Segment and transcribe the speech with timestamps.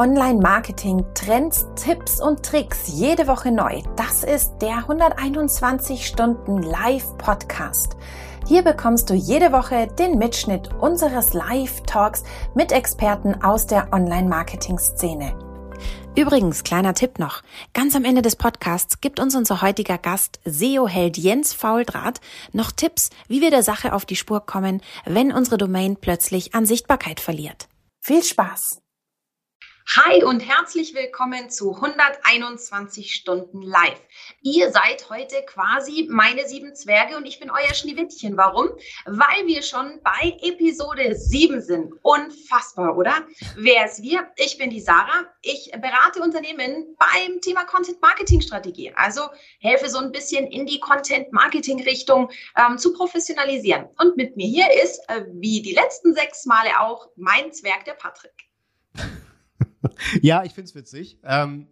[0.00, 3.82] Online-Marketing, Trends, Tipps und Tricks jede Woche neu.
[3.96, 7.98] Das ist der 121 Stunden Live-Podcast.
[8.48, 12.24] Hier bekommst du jede Woche den Mitschnitt unseres Live-Talks
[12.54, 15.38] mit Experten aus der Online-Marketing-Szene.
[16.16, 17.42] Übrigens, kleiner Tipp noch.
[17.74, 22.22] Ganz am Ende des Podcasts gibt uns unser heutiger Gast, SEO-Held Jens Fauldraht,
[22.54, 26.64] noch Tipps, wie wir der Sache auf die Spur kommen, wenn unsere Domain plötzlich an
[26.64, 27.68] Sichtbarkeit verliert.
[28.00, 28.80] Viel Spaß!
[29.96, 34.00] Hi und herzlich willkommen zu 121 Stunden live.
[34.40, 38.36] Ihr seid heute quasi meine sieben Zwerge und ich bin euer Schneewittchen.
[38.36, 38.68] Warum?
[39.04, 41.92] Weil wir schon bei Episode 7 sind.
[42.02, 43.26] Unfassbar, oder?
[43.56, 44.30] Wer ist wir?
[44.36, 45.26] Ich bin die Sarah.
[45.42, 48.92] Ich berate Unternehmen beim Thema Content Marketing Strategie.
[48.94, 49.22] Also
[49.58, 53.88] helfe so ein bisschen in die Content Marketing Richtung ähm, zu professionalisieren.
[53.98, 57.94] Und mit mir hier ist, äh, wie die letzten sechs Male auch, mein Zwerg, der
[57.94, 58.49] Patrick.
[60.22, 61.18] ja, ich finde es witzig.
[61.24, 61.66] Ähm,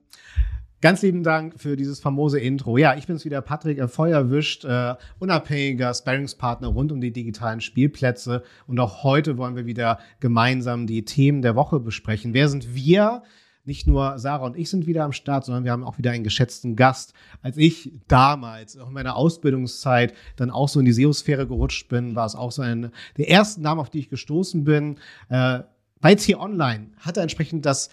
[0.81, 2.79] ganz lieben Dank für dieses famose Intro.
[2.79, 8.43] Ja, ich bin's wieder, Patrick, äh, Feuerwischt, äh, unabhängiger Sparringspartner rund um die digitalen Spielplätze.
[8.67, 12.35] Und auch heute wollen wir wieder gemeinsam die Themen der Woche besprechen.
[12.35, 13.23] Wer sind wir?
[13.65, 16.25] Nicht nur Sarah und ich sind wieder am Start, sondern wir haben auch wieder einen
[16.25, 17.13] geschätzten Gast.
[17.43, 22.15] Als ich damals, auch in meiner Ausbildungszeit, dann auch so in die SEO-Sphäre gerutscht bin,
[22.15, 24.97] war es auch so ein der ersten Namen, auf die ich gestoßen bin.
[25.29, 25.65] Äh,
[26.01, 27.91] bei T-Online hat er entsprechend das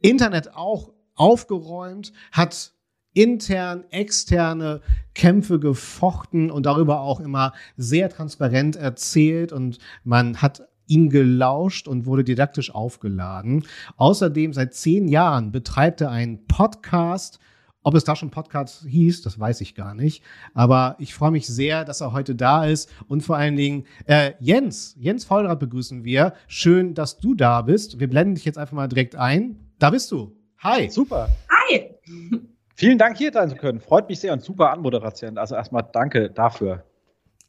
[0.00, 2.72] Internet auch aufgeräumt, hat
[3.14, 4.80] intern, externe
[5.14, 12.06] Kämpfe gefochten und darüber auch immer sehr transparent erzählt und man hat ihm gelauscht und
[12.06, 13.64] wurde didaktisch aufgeladen.
[13.96, 17.38] Außerdem seit zehn Jahren betreibt er einen Podcast,
[17.84, 20.24] ob es da schon Podcast hieß, das weiß ich gar nicht.
[20.54, 22.90] Aber ich freue mich sehr, dass er heute da ist.
[23.08, 26.32] Und vor allen Dingen, äh, Jens, Jens Vollrad begrüßen wir.
[26.48, 28.00] Schön, dass du da bist.
[28.00, 29.60] Wir blenden dich jetzt einfach mal direkt ein.
[29.78, 30.34] Da bist du.
[30.58, 30.88] Hi.
[30.88, 31.28] Super.
[31.50, 31.90] Hi.
[32.74, 33.80] Vielen Dank, hier sein zu können.
[33.80, 35.38] Freut mich sehr und super Anmoderation.
[35.38, 36.84] Also erstmal danke dafür.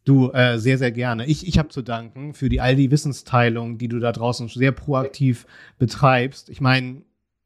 [0.04, 1.26] Du, äh, sehr, sehr gerne.
[1.26, 4.72] Ich, ich habe zu danken für die all die Wissensteilung, die du da draußen sehr
[4.72, 5.48] proaktiv
[5.80, 6.50] betreibst.
[6.50, 7.02] Ich meine,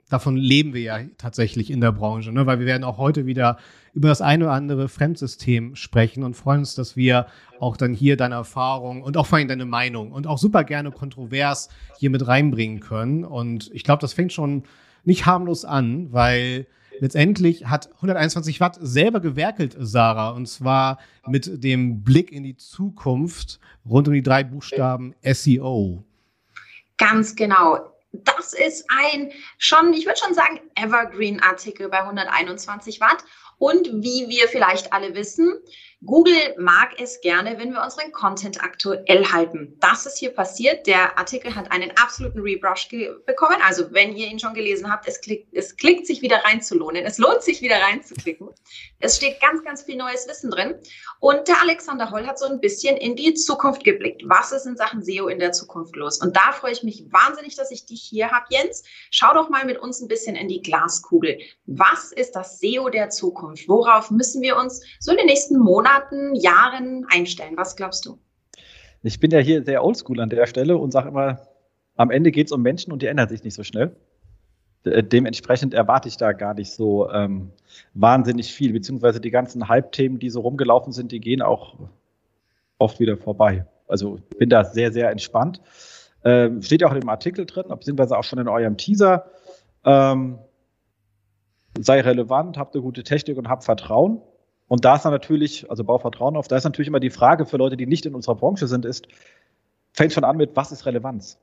[0.10, 2.46] davon leben wir ja tatsächlich in der Branche, ne?
[2.46, 3.58] weil wir werden auch heute wieder
[3.94, 7.28] über das eine oder andere Fremdsystem sprechen und freuen uns, dass wir
[7.60, 10.92] auch dann hier deine Erfahrung und auch vor allem deine Meinung und auch super gerne
[10.92, 13.24] kontrovers hier mit reinbringen können.
[13.24, 14.64] Und ich glaube, das fängt schon
[15.04, 16.68] nicht harmlos an, weil
[17.00, 23.60] letztendlich hat 121 Watt selber gewerkelt, Sarah, und zwar mit dem Blick in die Zukunft
[23.88, 26.04] rund um die drei Buchstaben SEO.
[26.98, 27.80] Ganz genau
[28.12, 33.24] das ist ein schon, ich würde schon sagen, Evergreen-Artikel bei 121 Watt.
[33.60, 35.62] Und wie wir vielleicht alle wissen,
[36.06, 39.76] Google mag es gerne, wenn wir unseren Content aktuell halten.
[39.82, 40.88] Das ist hier passiert.
[40.88, 42.88] Der Artikel hat einen absoluten Rebrush
[43.26, 43.58] bekommen.
[43.68, 47.04] Also wenn ihr ihn schon gelesen habt, es klickt, es klickt sich wieder reinzulohnen.
[47.04, 48.48] Es lohnt sich wieder reinzuklicken.
[49.02, 50.76] Es steht ganz, ganz viel neues Wissen drin.
[51.20, 54.22] Und der Alexander Holl hat so ein bisschen in die Zukunft geblickt.
[54.26, 56.22] Was ist in Sachen SEO in der Zukunft los?
[56.22, 58.84] Und da freue ich mich wahnsinnig, dass ich dich hier habe, Jens.
[59.12, 61.38] Schau doch mal mit uns ein bisschen in die Glaskugel.
[61.66, 63.68] Was ist das SEO der Zukunft?
[63.68, 67.58] Worauf müssen wir uns so in den nächsten Monaten Monaten, Jahren einstellen?
[67.58, 68.20] Was glaubst du?
[69.02, 71.48] Ich bin ja hier sehr oldschool an der Stelle und sage immer,
[71.96, 73.96] am Ende geht es um Menschen und die ändern sich nicht so schnell.
[74.86, 77.52] Dementsprechend erwarte ich da gar nicht so ähm,
[77.94, 81.76] wahnsinnig viel, beziehungsweise die ganzen Hype-Themen, die so rumgelaufen sind, die gehen auch
[82.78, 83.66] oft wieder vorbei.
[83.88, 85.62] Also bin da sehr, sehr entspannt.
[86.24, 89.26] Ähm, steht ja auch in dem Artikel drin, beziehungsweise auch schon in eurem Teaser.
[89.86, 90.40] Ähm,
[91.80, 94.22] sei relevant, habt eine gute Technik und habt Vertrauen.
[94.68, 97.46] Und da ist dann natürlich, also bau Vertrauen auf, da ist natürlich immer die Frage
[97.46, 99.08] für Leute, die nicht in unserer Branche sind, ist,
[99.94, 101.40] fängt schon an mit, was ist Relevanz?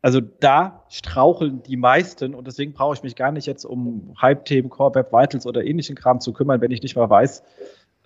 [0.00, 4.70] Also da straucheln die meisten und deswegen brauche ich mich gar nicht jetzt um Hype-Themen,
[4.70, 7.42] Core Web Vitals oder ähnlichen Kram zu kümmern, wenn ich nicht mal weiß,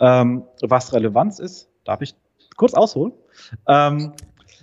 [0.01, 1.69] ähm, was Relevanz ist.
[1.85, 2.15] Darf ich
[2.57, 3.13] kurz ausholen?
[3.69, 4.15] Ähm,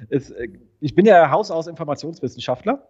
[0.10, 0.34] ist,
[0.80, 2.88] ich bin ja Haus aus Informationswissenschaftler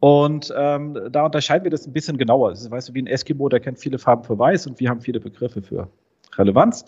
[0.00, 2.50] und ähm, da unterscheiden wir das ein bisschen genauer.
[2.50, 4.90] Das ist, weißt du, wie ein Eskimo, der kennt viele Farben für Weiß und wir
[4.90, 5.88] haben viele Begriffe für
[6.36, 6.84] Relevanz.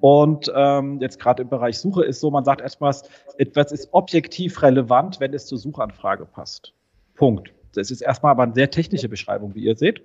[0.00, 2.94] Und ähm, jetzt gerade im Bereich Suche ist so, man sagt erstmal,
[3.36, 6.72] etwas ist objektiv relevant, wenn es zur Suchanfrage passt.
[7.14, 7.52] Punkt.
[7.74, 10.02] Das ist erstmal aber eine sehr technische Beschreibung, wie ihr seht.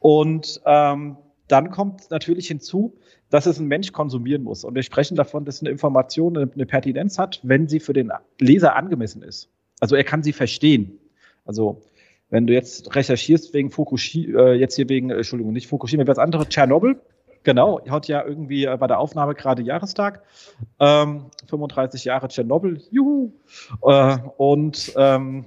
[0.00, 2.98] Und ähm, dann kommt natürlich hinzu,
[3.30, 4.64] dass es ein Mensch konsumieren muss.
[4.64, 8.76] Und wir sprechen davon, dass eine Information eine Pertinenz hat, wenn sie für den Leser
[8.76, 9.48] angemessen ist.
[9.80, 10.98] Also er kann sie verstehen.
[11.44, 11.82] Also
[12.30, 16.18] wenn du jetzt recherchierst wegen Fukushima, äh, jetzt hier wegen, äh, Entschuldigung, nicht Fukushima, was
[16.18, 17.00] andere, Tschernobyl,
[17.42, 20.22] genau, hat ja irgendwie äh, bei der Aufnahme gerade Jahrestag,
[20.78, 23.32] ähm, 35 Jahre Tschernobyl, juhu,
[23.82, 25.46] äh, und ähm,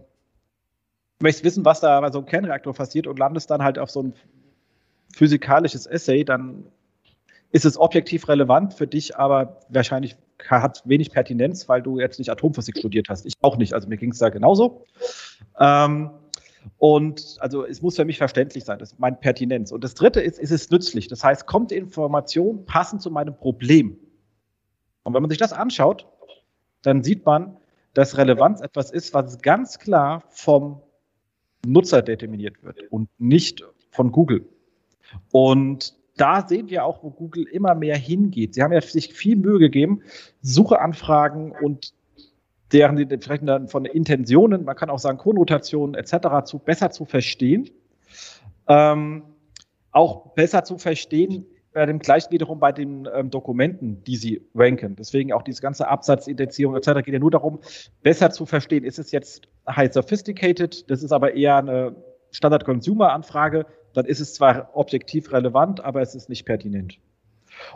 [1.19, 4.01] möchtest wissen, was da bei so einem Kernreaktor passiert und landest dann halt auf so
[4.01, 4.13] ein
[5.13, 6.65] physikalisches Essay, dann
[7.51, 10.15] ist es objektiv relevant für dich, aber wahrscheinlich
[10.47, 13.25] hat wenig Pertinenz, weil du jetzt nicht Atomphysik studiert hast.
[13.25, 14.85] Ich auch nicht, also mir ging es da genauso.
[15.59, 16.11] Ähm,
[16.77, 19.71] und also es muss für mich verständlich sein, das ist meine Pertinenz.
[19.71, 21.07] Und das dritte ist, ist es nützlich.
[21.07, 23.97] Das heißt, kommt die Information passend zu meinem Problem?
[25.03, 26.07] Und wenn man sich das anschaut,
[26.81, 27.57] dann sieht man,
[27.93, 30.81] dass Relevanz etwas ist, was ganz klar vom
[31.65, 34.47] Nutzer determiniert wird und nicht von Google.
[35.31, 38.53] Und da sehen wir auch, wo Google immer mehr hingeht.
[38.53, 40.03] Sie haben ja sich viel Mühe gegeben,
[40.43, 41.93] Sucheanfragen und
[42.71, 46.45] deren vielleicht von Intentionen, man kann auch sagen Konnotationen etc.
[46.45, 47.71] zu besser zu verstehen,
[48.67, 49.23] ähm,
[49.91, 54.95] auch besser zu verstehen bei dem gleichen wiederum bei den ähm, Dokumenten, die sie ranken.
[54.95, 57.03] Deswegen auch diese ganze Absatzindexierung etc.
[57.03, 57.59] geht ja nur darum,
[58.03, 61.95] besser zu verstehen, ist es jetzt high sophisticated, das ist aber eher eine
[62.31, 66.97] Standard-Consumer-Anfrage, dann ist es zwar objektiv relevant, aber es ist nicht pertinent.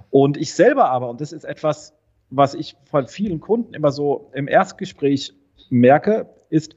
[0.10, 1.94] Und ich selber aber, und das ist etwas,
[2.30, 5.34] was ich von vielen Kunden immer so im Erstgespräch
[5.70, 6.76] merke, ist,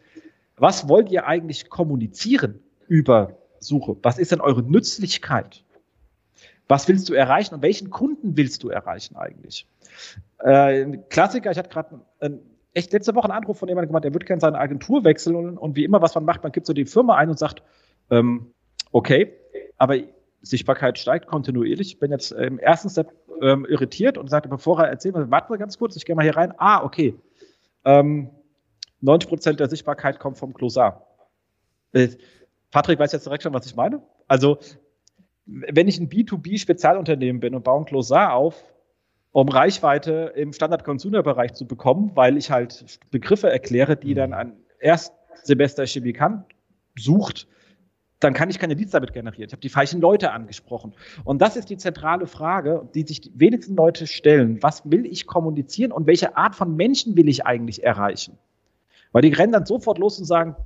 [0.56, 3.96] was wollt ihr eigentlich kommunizieren über Suche?
[4.02, 5.64] Was ist denn eure Nützlichkeit?
[6.66, 9.66] Was willst du erreichen und welchen Kunden willst du erreichen eigentlich?
[10.38, 12.02] Äh, Klassiker, ich hatte gerade
[12.74, 15.58] echt letzte Woche einen Anruf von jemandem gemacht, der würde gerne seine Agentur wechseln und,
[15.58, 17.62] und, wie immer, was man macht, man gibt so die Firma ein und sagt,
[18.10, 18.52] ähm,
[18.92, 19.32] okay,
[19.76, 19.96] aber
[20.42, 21.88] Sichtbarkeit steigt kontinuierlich.
[21.88, 23.12] Ich bin jetzt im ersten Step
[23.42, 26.36] ähm, irritiert und sagte, bevor er erzählt, warte mal ganz kurz, ich gehe mal hier
[26.36, 26.52] rein.
[26.58, 27.14] Ah, okay.
[27.84, 28.30] Ähm,
[29.00, 31.06] 90 Prozent der Sichtbarkeit kommt vom Klosar.
[31.92, 32.08] Äh,
[32.70, 34.02] Patrick weiß jetzt direkt schon, was ich meine.
[34.26, 34.58] Also,
[35.46, 38.62] wenn ich ein B2B-Spezialunternehmen bin und baue ein Klosar auf,
[39.32, 46.44] um Reichweite im Standard-Consumer-Bereich zu bekommen, weil ich halt Begriffe erkläre, die dann ein Erstsemester-Chemikant
[46.98, 47.46] sucht,
[48.20, 49.46] dann kann ich keine Leads damit generieren.
[49.48, 50.92] Ich habe die falschen Leute angesprochen.
[51.24, 54.62] Und das ist die zentrale Frage, die sich die wenigsten Leute stellen.
[54.62, 58.36] Was will ich kommunizieren und welche Art von Menschen will ich eigentlich erreichen?
[59.12, 60.56] Weil die rennen dann sofort los und sagen,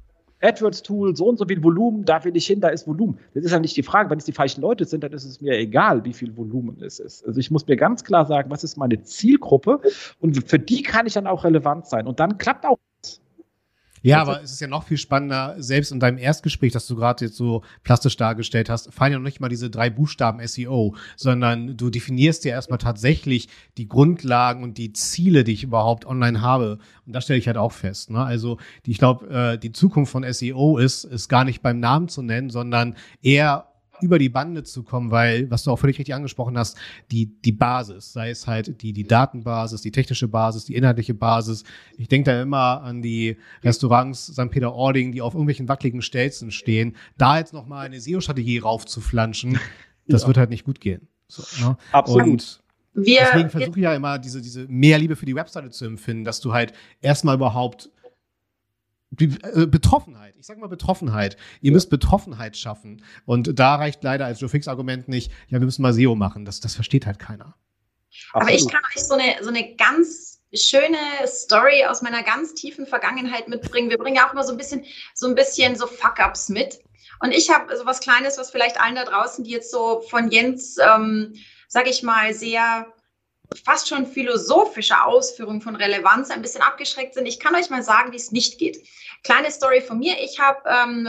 [0.42, 3.18] AdWords-Tool, so und so viel Volumen, da will ich hin, da ist Volumen.
[3.34, 4.10] Das ist ja nicht die Frage.
[4.10, 6.98] Wenn es die falschen Leute sind, dann ist es mir egal, wie viel Volumen es
[6.98, 7.24] ist.
[7.26, 9.80] Also ich muss mir ganz klar sagen, was ist meine Zielgruppe
[10.18, 12.06] und für die kann ich dann auch relevant sein.
[12.06, 12.78] Und dann klappt auch
[14.02, 16.96] ja, also, aber es ist ja noch viel spannender, selbst in deinem Erstgespräch, das du
[16.96, 20.94] gerade jetzt so plastisch dargestellt hast, fallen ja noch nicht mal diese drei Buchstaben SEO,
[21.16, 26.40] sondern du definierst ja erstmal tatsächlich die Grundlagen und die Ziele, die ich überhaupt online
[26.40, 26.78] habe.
[27.06, 28.10] Und das stelle ich halt auch fest.
[28.10, 28.22] Ne?
[28.22, 32.08] Also die, ich glaube, äh, die Zukunft von SEO ist, ist gar nicht beim Namen
[32.08, 33.71] zu nennen, sondern eher
[34.02, 36.76] über die Bande zu kommen, weil, was du auch völlig richtig angesprochen hast,
[37.10, 41.64] die, die Basis, sei es halt die, die Datenbasis, die technische Basis, die inhaltliche Basis.
[41.96, 44.50] Ich denke da immer an die Restaurants St.
[44.50, 46.96] Peter-Ording, die auf irgendwelchen wackeligen Stelzen stehen.
[47.16, 49.58] Da jetzt nochmal eine SEO-Strategie raufzuflanschen,
[50.08, 50.28] das ja.
[50.28, 51.08] wird halt nicht gut gehen.
[51.28, 51.76] So, ne?
[51.92, 52.26] Absolut.
[52.26, 52.62] Und
[52.94, 56.24] wir, Deswegen versuche ich ja immer diese, diese mehr Liebe für die Webseite zu empfinden,
[56.24, 57.90] dass du halt erstmal überhaupt
[59.18, 61.36] äh, Betroffenheit, ich sag mal Betroffenheit.
[61.60, 63.02] Ihr müsst Betroffenheit schaffen.
[63.26, 66.44] Und da reicht leider als Joe Fix-Argument nicht, ja, wir müssen mal SEO machen.
[66.44, 67.54] Das, das versteht halt keiner.
[68.32, 68.60] Aber Absolut.
[68.60, 73.48] ich kann euch so eine, so eine ganz schöne Story aus meiner ganz tiefen Vergangenheit
[73.48, 73.90] mitbringen.
[73.90, 74.84] Wir bringen ja auch immer so ein bisschen,
[75.14, 76.80] so ein bisschen so Fuck-Ups mit.
[77.20, 80.30] Und ich habe so was Kleines, was vielleicht allen da draußen, die jetzt so von
[80.30, 81.34] Jens, ähm,
[81.68, 82.86] sag ich mal, sehr
[83.64, 87.26] fast schon philosophische Ausführungen von Relevanz ein bisschen abgeschreckt sind.
[87.26, 88.78] Ich kann euch mal sagen, wie es nicht geht.
[89.22, 90.16] Kleine Story von mir.
[90.20, 91.08] Ich habe ähm,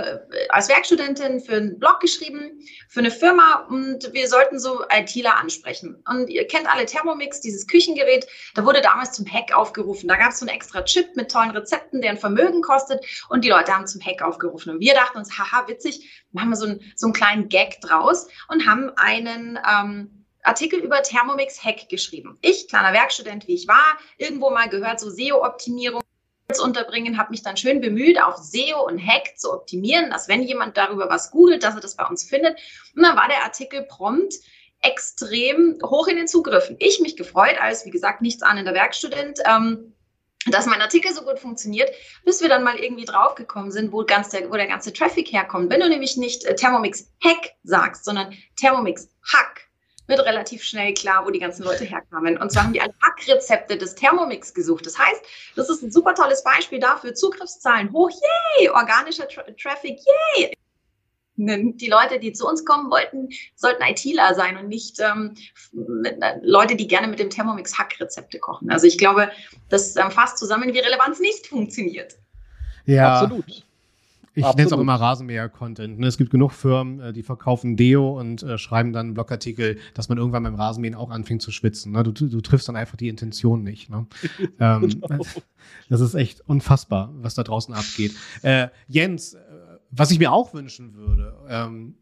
[0.49, 2.59] als Werkstudentin für einen Blog geschrieben,
[2.89, 6.03] für eine Firma und wir sollten so ITler ansprechen.
[6.07, 8.27] Und ihr kennt alle Thermomix, dieses Küchengerät.
[8.53, 10.07] Da wurde damals zum Hack aufgerufen.
[10.07, 13.43] Da gab es so einen extra Chip mit tollen Rezepten, der ein Vermögen kostet und
[13.43, 14.73] die Leute haben zum Hack aufgerufen.
[14.73, 18.27] Und wir dachten uns, haha, witzig, machen wir so, ein, so einen kleinen Gag draus
[18.47, 19.59] und haben einen...
[19.69, 22.37] Ähm, Artikel über Thermomix Hack geschrieben.
[22.41, 26.01] Ich, kleiner Werkstudent, wie ich war, irgendwo mal gehört, so SEO-Optimierung
[26.51, 30.43] zu unterbringen, habe mich dann schön bemüht, auf SEO und Hack zu optimieren, dass wenn
[30.43, 32.59] jemand darüber was googelt, dass er das bei uns findet.
[32.95, 34.35] Und dann war der Artikel prompt
[34.81, 36.75] extrem hoch in den Zugriffen.
[36.79, 39.93] Ich mich gefreut, als, wie gesagt, nichts an in der Werkstudent, ähm,
[40.47, 41.89] dass mein Artikel so gut funktioniert,
[42.25, 45.71] bis wir dann mal irgendwie draufgekommen sind, wo, ganz der, wo der ganze Traffic herkommt.
[45.71, 49.61] Wenn du nämlich nicht äh, Thermomix Hack sagst, sondern Thermomix Hack,
[50.17, 52.37] wird relativ schnell klar, wo die ganzen Leute herkamen.
[52.37, 54.85] Und zwar haben die alle Hackrezepte des Thermomix gesucht.
[54.85, 55.21] Das heißt,
[55.55, 57.13] das ist ein super tolles Beispiel dafür.
[57.13, 58.69] Zugriffszahlen hoch, yay!
[58.69, 59.99] Organischer Tra Traffic,
[60.35, 60.53] yay!
[61.35, 65.33] Die Leute, die zu uns kommen wollten, sollten ITler sein und nicht ähm,
[65.71, 68.69] mit, äh, Leute, die gerne mit dem Thermomix Hackrezepte kochen.
[68.69, 69.31] Also ich glaube,
[69.69, 72.17] das ähm, fasst zusammen, wie Relevanz nicht funktioniert.
[72.85, 73.21] Ja.
[73.21, 73.63] Absolut.
[74.35, 75.99] Ich nenne es auch immer Rasenmäher-Content.
[75.99, 76.07] Ne?
[76.07, 80.09] Es gibt genug Firmen, äh, die verkaufen Deo und äh, schreiben dann einen Blogartikel, dass
[80.09, 81.91] man irgendwann beim Rasenmähen auch anfängt zu schwitzen.
[81.91, 82.03] Ne?
[82.03, 83.89] Du, du, triffst dann einfach die Intention nicht.
[83.89, 84.07] Ne?
[84.59, 85.25] ähm, genau.
[85.89, 88.13] Das ist echt unfassbar, was da draußen abgeht.
[88.41, 89.39] Äh, Jens, äh,
[89.91, 91.95] was ich mir auch wünschen würde, ähm,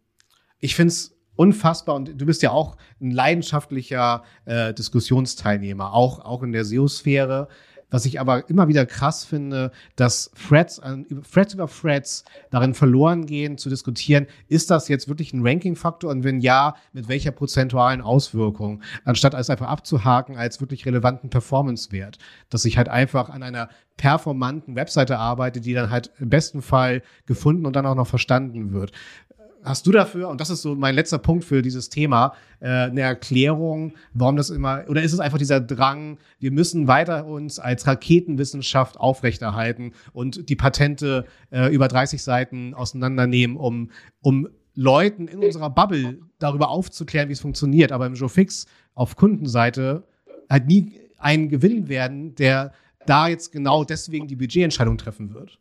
[0.60, 6.44] ich finde es unfassbar und du bist ja auch ein leidenschaftlicher äh, Diskussionsteilnehmer, auch, auch
[6.44, 7.48] in der SEO-Sphäre.
[7.92, 10.82] Was ich aber immer wieder krass finde, dass Threads,
[11.32, 16.10] Threads über Threads darin verloren gehen, zu diskutieren, ist das jetzt wirklich ein Ranking-Faktor?
[16.10, 22.18] Und wenn ja, mit welcher prozentualen Auswirkung, anstatt es einfach abzuhaken als wirklich relevanten Performance-Wert,
[22.50, 27.04] dass ich halt einfach an einer performanten Webseite arbeite, die dann halt im besten Fall
[27.28, 28.94] gefunden und dann auch noch verstanden wird
[29.64, 33.02] hast du dafür, und das ist so mein letzter Punkt für dieses Thema, äh, eine
[33.02, 37.88] Erklärung, warum das immer, oder ist es einfach dieser Drang, wir müssen weiter uns als
[37.88, 43.92] Raketenwissenschaft aufrechterhalten und die Patente äh, über 30 Seiten auseinandernehmen, um,
[44.22, 49.16] um Leuten in unserer Bubble darüber aufzuklären, wie es funktioniert, aber im Joe Fix auf
[49.16, 50.04] Kundenseite
[50.50, 52.74] halt nie einen gewinnen werden, der
[53.06, 55.60] da jetzt genau deswegen die Budgetentscheidung treffen wird.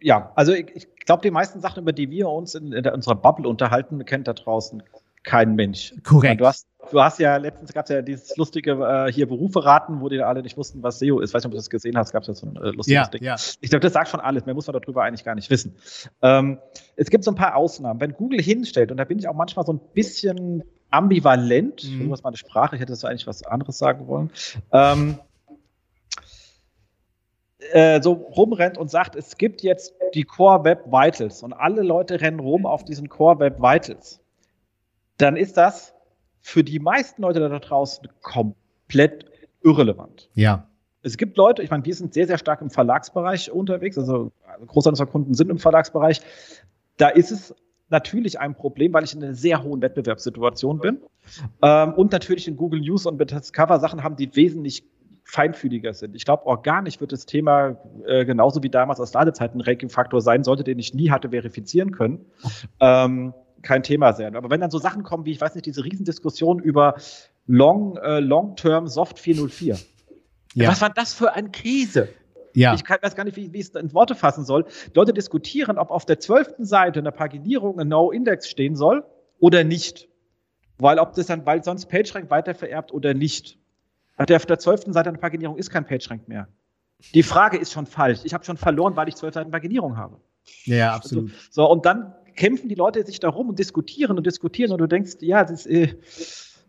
[0.00, 3.14] Ja, also ich, ich glaube, die meisten Sachen, über die wir uns in, in unserer
[3.14, 4.82] Bubble unterhalten, kennt da draußen
[5.26, 5.92] kein Mensch.
[6.04, 6.40] Korrekt.
[6.40, 10.00] Du hast, du hast ja letztens gab es ja dieses lustige äh, hier Berufe raten,
[10.00, 11.34] wo die alle nicht wussten, was SEO ist.
[11.34, 13.06] Weiß nicht, ob du das gesehen hast, gab es ja so ein äh, lustiges ja,
[13.06, 13.24] Ding.
[13.24, 13.36] Ja.
[13.60, 14.46] Ich glaube, das sagt schon alles.
[14.46, 15.76] Mehr muss man darüber eigentlich gar nicht wissen.
[16.22, 16.58] Ähm,
[16.94, 18.00] es gibt so ein paar Ausnahmen.
[18.00, 21.98] Wenn Google hinstellt, und da bin ich auch manchmal so ein bisschen ambivalent, mhm.
[21.98, 24.30] irgendwas meine Sprache, ich hätte so eigentlich was anderes sagen wollen.
[24.72, 25.18] Ähm,
[27.72, 32.20] äh, so rumrennt und sagt, es gibt jetzt die Core Web Vitals und alle Leute
[32.20, 34.20] rennen rum auf diesen Core Web Vitals,
[35.18, 35.94] dann ist das
[36.40, 39.26] für die meisten Leute da draußen komplett
[39.62, 40.28] irrelevant.
[40.34, 40.68] Ja.
[41.02, 44.32] Es gibt Leute, ich meine, wir sind sehr, sehr stark im Verlagsbereich unterwegs, also
[44.66, 46.20] Großteil unserer Kunden sind im Verlagsbereich.
[46.96, 47.54] Da ist es
[47.88, 50.98] natürlich ein Problem, weil ich in einer sehr hohen Wettbewerbssituation bin.
[51.62, 54.84] Ähm, und natürlich in Google News und Discover Sachen haben, die wesentlich
[55.26, 56.14] feinfühliger sind.
[56.14, 60.44] Ich glaube, organisch wird das Thema äh, genauso wie damals aus Ladezeiten ein Ranking-Faktor sein,
[60.44, 62.26] sollte den ich nie hatte verifizieren können.
[62.80, 64.36] Ähm, kein Thema sein.
[64.36, 66.94] Aber wenn dann so Sachen kommen wie, ich weiß nicht, diese Riesendiskussion über
[67.48, 69.78] Long, äh, Long-Term Soft 404.
[70.54, 70.68] Ja.
[70.68, 72.08] Was war das für eine Krise?
[72.54, 72.74] Ja.
[72.74, 74.64] Ich kann, weiß gar nicht, wie, wie ich es in Worte fassen soll.
[74.94, 79.04] Leute diskutieren, ob auf der zwölften Seite in der Paginierung ein No-Index stehen soll
[79.40, 80.08] oder nicht.
[80.78, 83.58] Weil ob das dann, weil sonst PageRank weiter vererbt oder nicht.
[84.16, 84.92] Auf der, auf der 12.
[84.92, 86.48] Seite einer Paginierung ist kein PageRank mehr.
[87.14, 88.20] Die Frage ist schon falsch.
[88.24, 90.18] Ich habe schon verloren, weil ich zwölf Seiten Paginierung habe.
[90.64, 91.30] Ja, absolut.
[91.30, 94.86] Also, so, und dann kämpfen die Leute sich darum und diskutieren und diskutieren und du
[94.86, 95.94] denkst, ja, das ist äh,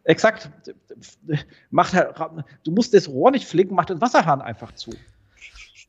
[0.04, 0.50] exakt,
[1.70, 1.94] mach,
[2.64, 4.92] du musst das Rohr nicht flicken, mach den Wasserhahn einfach zu.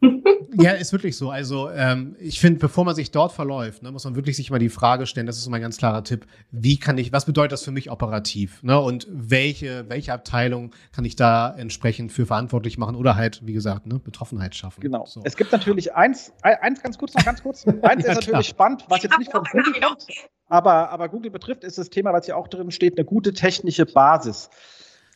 [0.00, 1.30] Ja, ist wirklich so.
[1.30, 4.58] Also ähm, ich finde, bevor man sich dort verläuft, ne, muss man wirklich sich mal
[4.58, 7.52] die Frage stellen, das ist so mein ganz klarer Tipp, wie kann ich, was bedeutet
[7.52, 8.62] das für mich operativ?
[8.62, 8.78] Ne?
[8.78, 13.86] Und welche, welche Abteilung kann ich da entsprechend für verantwortlich machen oder halt, wie gesagt,
[13.86, 14.80] ne, Betroffenheit schaffen.
[14.80, 15.04] Genau.
[15.06, 15.22] So.
[15.24, 17.66] Es gibt natürlich eins, eins ganz kurz noch ganz kurz.
[17.82, 18.42] Eins ja, ist natürlich klar.
[18.42, 20.06] spannend, was jetzt nicht von Google kommt,
[20.46, 23.86] aber, aber Google betrifft, ist das Thema, was hier auch drin steht, eine gute technische
[23.86, 24.50] Basis.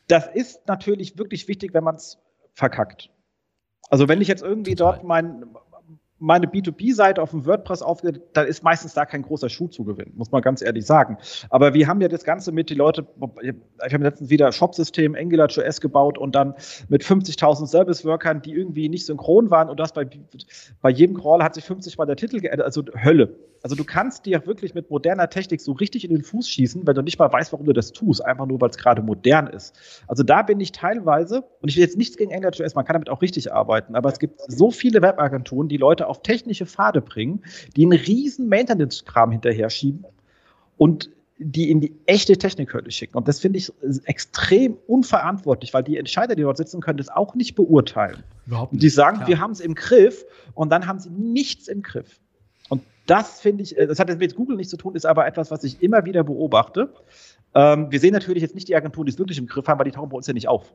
[0.08, 2.18] Das ist natürlich wirklich wichtig, wenn man es
[2.54, 3.10] verkackt.
[3.90, 4.94] Also wenn ich jetzt irgendwie Total.
[4.94, 5.44] dort mein,
[6.22, 10.12] meine B2B-Seite auf dem WordPress aufgeht, dann ist meistens da kein großer Schuh zu gewinnen,
[10.14, 11.18] muss man ganz ehrlich sagen.
[11.50, 13.06] Aber wir haben ja das Ganze mit die Leute,
[13.42, 16.54] ich habe letztens wieder Shop-System AngularJS gebaut und dann
[16.88, 20.08] mit 50.000 Service-Workern, die irgendwie nicht synchron waren und das bei,
[20.80, 23.36] bei jedem Crawl hat sich 50 mal der Titel geändert, also Hölle.
[23.62, 26.94] Also du kannst dir wirklich mit moderner Technik so richtig in den Fuß schießen, wenn
[26.94, 29.74] du nicht mal weißt, warum du das tust, einfach nur, weil es gerade modern ist.
[30.08, 33.08] Also da bin ich teilweise, und ich will jetzt nichts gegen AngularJS, man kann damit
[33.08, 37.44] auch richtig arbeiten, aber es gibt so viele Webagenturen, die Leute auf technische Pfade bringen,
[37.76, 40.04] die einen riesen Maintenance-Kram hinterher schieben
[40.76, 43.16] und die in die echte Technikhölle schicken.
[43.16, 43.72] Und das finde ich
[44.04, 48.22] extrem unverantwortlich, weil die Entscheider, die dort sitzen, können das auch nicht beurteilen.
[48.46, 48.82] Überhaupt nicht.
[48.82, 49.28] Die sagen, Klar.
[49.28, 52.20] wir haben es im Griff und dann haben sie nichts im Griff
[53.06, 55.50] das finde ich, äh, das hat jetzt mit Google nichts zu tun, ist aber etwas,
[55.50, 56.92] was ich immer wieder beobachte.
[57.54, 59.84] Ähm, wir sehen natürlich jetzt nicht die Agenturen, die es wirklich im Griff haben, weil
[59.84, 60.72] die tauchen bei uns ja nicht auf.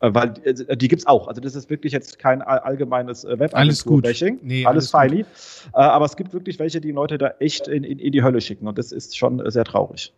[0.00, 1.28] Äh, weil äh, die gibt's auch.
[1.28, 4.40] Also das ist wirklich jetzt kein allgemeines äh, Webagentur-Bashing.
[4.42, 5.20] Nee, alles, alles feini.
[5.20, 5.24] Äh,
[5.72, 8.66] aber es gibt wirklich welche, die Leute da echt in, in, in die Hölle schicken.
[8.66, 10.12] Und das ist schon sehr traurig.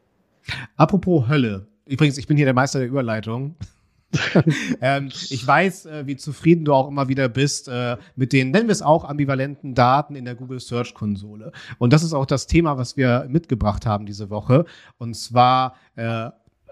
[0.77, 1.67] Apropos Hölle.
[1.87, 3.57] Übrigens, ich bin hier der Meister der Überleitung.
[4.81, 8.69] ähm, ich weiß, äh, wie zufrieden du auch immer wieder bist äh, mit den, nennen
[8.69, 11.53] wir es auch, ambivalenten Daten in der Google Search Konsole.
[11.79, 14.65] Und das ist auch das Thema, was wir mitgebracht haben diese Woche.
[14.99, 16.31] Und zwar äh,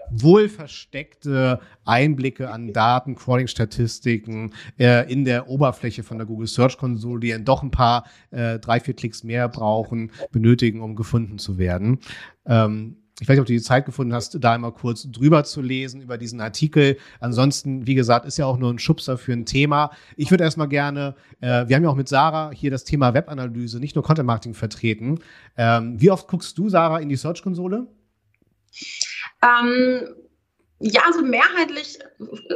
[0.09, 7.19] wohl versteckte Einblicke an Daten, Crawling-Statistiken äh, in der Oberfläche von der Google Search Console,
[7.19, 11.57] die dann doch ein paar, äh, drei, vier Klicks mehr brauchen, benötigen, um gefunden zu
[11.57, 11.99] werden.
[12.45, 15.61] Ähm, ich weiß nicht, ob du die Zeit gefunden hast, da einmal kurz drüber zu
[15.61, 16.97] lesen über diesen Artikel.
[17.19, 19.91] Ansonsten, wie gesagt, ist ja auch nur ein Schubser für ein Thema.
[20.17, 23.79] Ich würde erstmal gerne, äh, wir haben ja auch mit Sarah hier das Thema Webanalyse,
[23.79, 25.19] nicht nur Content Marketing vertreten.
[25.57, 27.87] Ähm, wie oft guckst du, Sarah, in die Search-Konsole?
[29.43, 30.01] Ähm,
[30.79, 31.99] ja, also mehrheitlich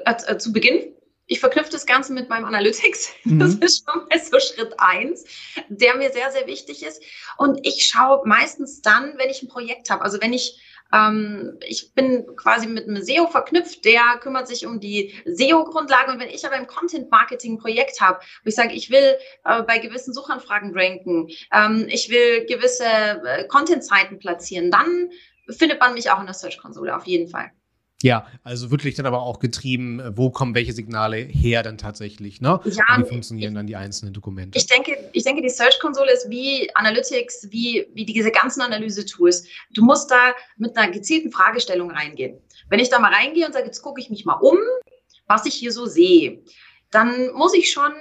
[0.05, 0.79] äh, äh, zu Beginn
[1.27, 3.13] ich verknüpfe das Ganze mit meinem Analytics.
[3.27, 3.39] Mhm.
[3.39, 5.25] Das ist schon mal so Schritt eins,
[5.67, 7.03] der mir sehr, sehr wichtig ist.
[7.37, 10.61] Und ich schaue meistens dann, wenn ich ein Projekt habe, also wenn ich
[10.93, 16.11] ähm, ich bin quasi mit einem SEO verknüpft, der kümmert sich um die SEO-Grundlage.
[16.11, 19.63] Und wenn ich aber im Content-Marketing ein Projekt habe, wo ich sage, ich will äh,
[19.63, 25.09] bei gewissen Suchanfragen ranken, ähm, ich will gewisse äh, Content-Seiten platzieren, dann
[25.49, 27.51] findet man mich auch in der Search-Konsole, auf jeden Fall.
[28.03, 32.41] Ja, also wirklich dann aber auch getrieben, äh, wo kommen welche Signale her dann tatsächlich,
[32.41, 32.59] ne?
[32.65, 34.57] Ja, wie funktionieren dann die einzelnen Dokumente?
[34.57, 39.45] Ich denke, ich denke, die Search-Konsole ist wie Analytics, wie, wie diese ganzen Analyse-Tools.
[39.73, 42.39] Du musst da mit einer gezielten Fragestellung reingehen.
[42.69, 44.57] Wenn ich da mal reingehe und sage, jetzt gucke ich mich mal um,
[45.27, 46.43] was ich hier so sehe,
[46.91, 47.91] dann muss ich schon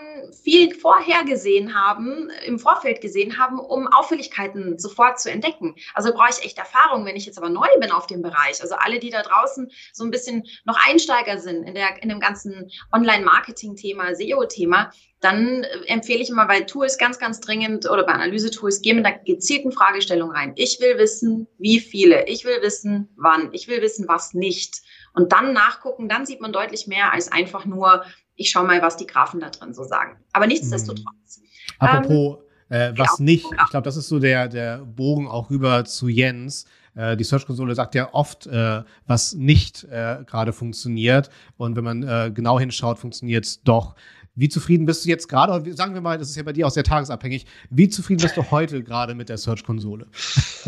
[0.42, 5.74] viel vorhergesehen haben, im Vorfeld gesehen haben, um Auffälligkeiten sofort zu entdecken.
[5.94, 8.60] Also brauche ich echt Erfahrung, wenn ich jetzt aber neu bin auf dem Bereich.
[8.62, 12.20] Also alle, die da draußen so ein bisschen noch Einsteiger sind in, der, in dem
[12.20, 14.90] ganzen Online-Marketing-Thema, SEO-Thema,
[15.20, 19.18] dann empfehle ich immer bei Tools ganz, ganz dringend oder bei Analyse-Tools, geh mit einer
[19.18, 20.52] gezielten Fragestellung rein.
[20.56, 22.26] Ich will wissen, wie viele.
[22.28, 23.52] Ich will wissen, wann.
[23.52, 24.82] Ich will wissen, was nicht.
[25.14, 28.04] Und dann nachgucken, dann sieht man deutlich mehr als einfach nur
[28.36, 30.16] ich schaue mal, was die Grafen da drin so sagen.
[30.32, 31.40] Aber nichtsdestotrotz.
[31.40, 31.44] Mhm.
[31.78, 32.38] Apropos,
[32.70, 35.84] ähm, äh, was genau, nicht, ich glaube, das ist so der, der Bogen auch rüber
[35.84, 36.66] zu Jens.
[36.94, 41.30] Äh, die Search-Konsole sagt ja oft, äh, was nicht äh, gerade funktioniert.
[41.56, 43.94] Und wenn man äh, genau hinschaut, funktioniert es doch.
[44.34, 46.70] Wie zufrieden bist du jetzt gerade, sagen wir mal, das ist ja bei dir auch
[46.70, 50.06] sehr tagesabhängig, wie zufrieden bist du heute gerade mit der Search-Konsole?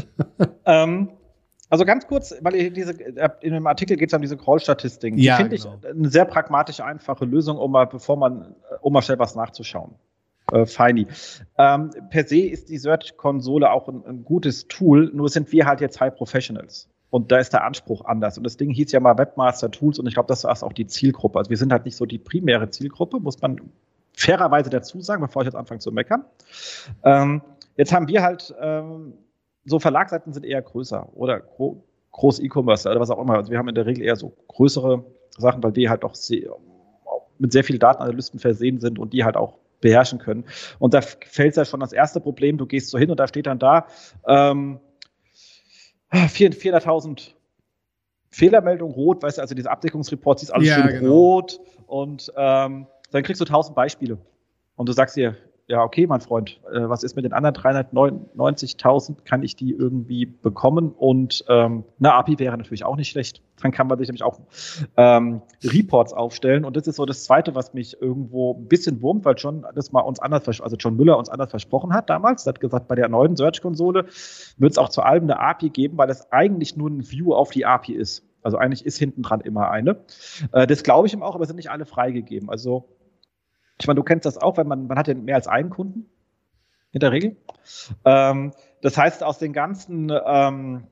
[0.64, 1.10] ähm,
[1.70, 5.16] also ganz kurz, weil diese, äh, in dem Artikel geht es um diese Crawl-Statistiken.
[5.16, 5.78] Die ja, finde genau.
[5.82, 9.94] ich eine sehr pragmatische, einfache Lösung, um mal, bevor man, um mal schnell was nachzuschauen.
[10.52, 11.06] Äh, feini.
[11.58, 15.82] Ähm, per se ist die Search-Konsole auch ein, ein, gutes Tool, nur sind wir halt
[15.82, 16.88] jetzt High Professionals.
[17.10, 18.38] Und da ist der Anspruch anders.
[18.38, 20.86] Und das Ding hieß ja mal Webmaster Tools und ich glaube, das ist auch die
[20.86, 21.38] Zielgruppe.
[21.38, 23.60] Also wir sind halt nicht so die primäre Zielgruppe, muss man
[24.14, 26.24] fairerweise dazu sagen, bevor ich jetzt anfange zu meckern.
[27.04, 27.42] Ähm,
[27.76, 29.14] jetzt haben wir halt ähm,
[29.68, 33.34] so Verlagsseiten sind eher größer oder gro groß E-Commerce oder was auch immer.
[33.34, 35.04] Also wir haben in der Regel eher so größere
[35.36, 36.50] Sachen, weil die halt auch sehr,
[37.38, 40.44] mit sehr vielen Datenanalysten versehen sind und die halt auch beherrschen können.
[40.80, 43.46] Und da fällt ja schon das erste Problem, du gehst so hin und da steht
[43.46, 43.86] dann da
[44.26, 44.80] ähm,
[46.12, 47.34] 400.000
[48.30, 51.12] Fehlermeldung rot, weißt du, also diese Abdeckungsreports, ist alles ja, schön genau.
[51.12, 54.18] rot und ähm, dann kriegst du 1000 Beispiele.
[54.76, 55.36] Und du sagst dir,
[55.70, 59.22] ja, okay, mein Freund, äh, was ist mit den anderen 390.000?
[59.24, 60.92] Kann ich die irgendwie bekommen?
[60.92, 63.42] Und ähm, eine API wäre natürlich auch nicht schlecht.
[63.60, 64.40] Dann kann man sich nämlich auch
[64.96, 66.64] ähm, Reports aufstellen.
[66.64, 69.92] Und das ist so das Zweite, was mich irgendwo ein bisschen wurmt, weil John das
[69.92, 72.46] mal uns anders, also John Müller uns anders versprochen hat damals.
[72.46, 74.06] Er hat gesagt, bei der neuen Search-Konsole
[74.56, 77.50] wird es auch zu allem eine API geben, weil es eigentlich nur ein View auf
[77.50, 78.24] die API ist.
[78.42, 79.98] Also eigentlich ist hinten dran immer eine.
[80.52, 82.48] Äh, das glaube ich ihm auch, aber sind nicht alle freigegeben.
[82.48, 82.88] Also
[83.80, 86.10] ich meine, du kennst das auch, wenn man, man hat ja mehr als einen Kunden
[86.92, 87.36] in der Regel.
[88.04, 90.86] Ähm, das heißt, aus den ganzen ähm,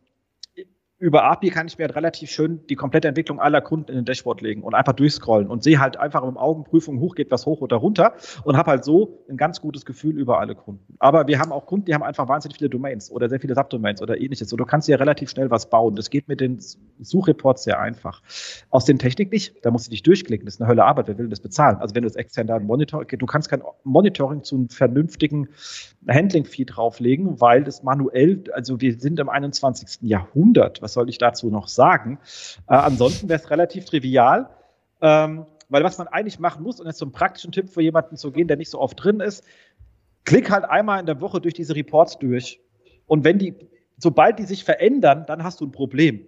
[0.98, 4.04] über API kann ich mir halt relativ schön die komplette Entwicklung aller Kunden in den
[4.06, 7.61] Dashboard legen und einfach durchscrollen und sehe halt einfach im Augenprüfung hoch geht was hoch
[7.61, 10.96] oder runter und habe halt so ein ganz gutes Gefühl über alle Kunden.
[10.98, 14.00] Aber wir haben auch Kunden, die haben einfach wahnsinnig viele Domains oder sehr viele Subdomains
[14.00, 14.50] oder ähnliches.
[14.52, 15.96] Und du kannst ja relativ schnell was bauen.
[15.96, 16.61] Das geht mit den
[17.00, 18.22] Suchreports sehr einfach.
[18.70, 19.54] Aus den Technik nicht.
[19.62, 20.46] Da musst du dich durchklicken.
[20.46, 21.09] Das ist eine Hölle Arbeit.
[21.09, 21.76] Wer will das bezahlen?
[21.76, 25.48] Also wenn du das extern da Monitor, du kannst kein Monitoring zu einem vernünftigen
[26.09, 29.98] Handling-Feed drauflegen, weil das manuell, also wir sind im 21.
[30.02, 32.20] Jahrhundert was soll ich dazu noch sagen?
[32.68, 34.49] Äh, ansonsten wäre es relativ trivial.
[35.03, 38.31] Ähm, weil was man eigentlich machen muss, und jetzt einen praktischen Tipp für jemanden zu
[38.31, 39.44] gehen, der nicht so oft drin ist,
[40.25, 42.61] klick halt einmal in der Woche durch diese Reports durch.
[43.07, 43.55] Und wenn die,
[43.99, 46.25] sobald die sich verändern, dann hast du ein Problem.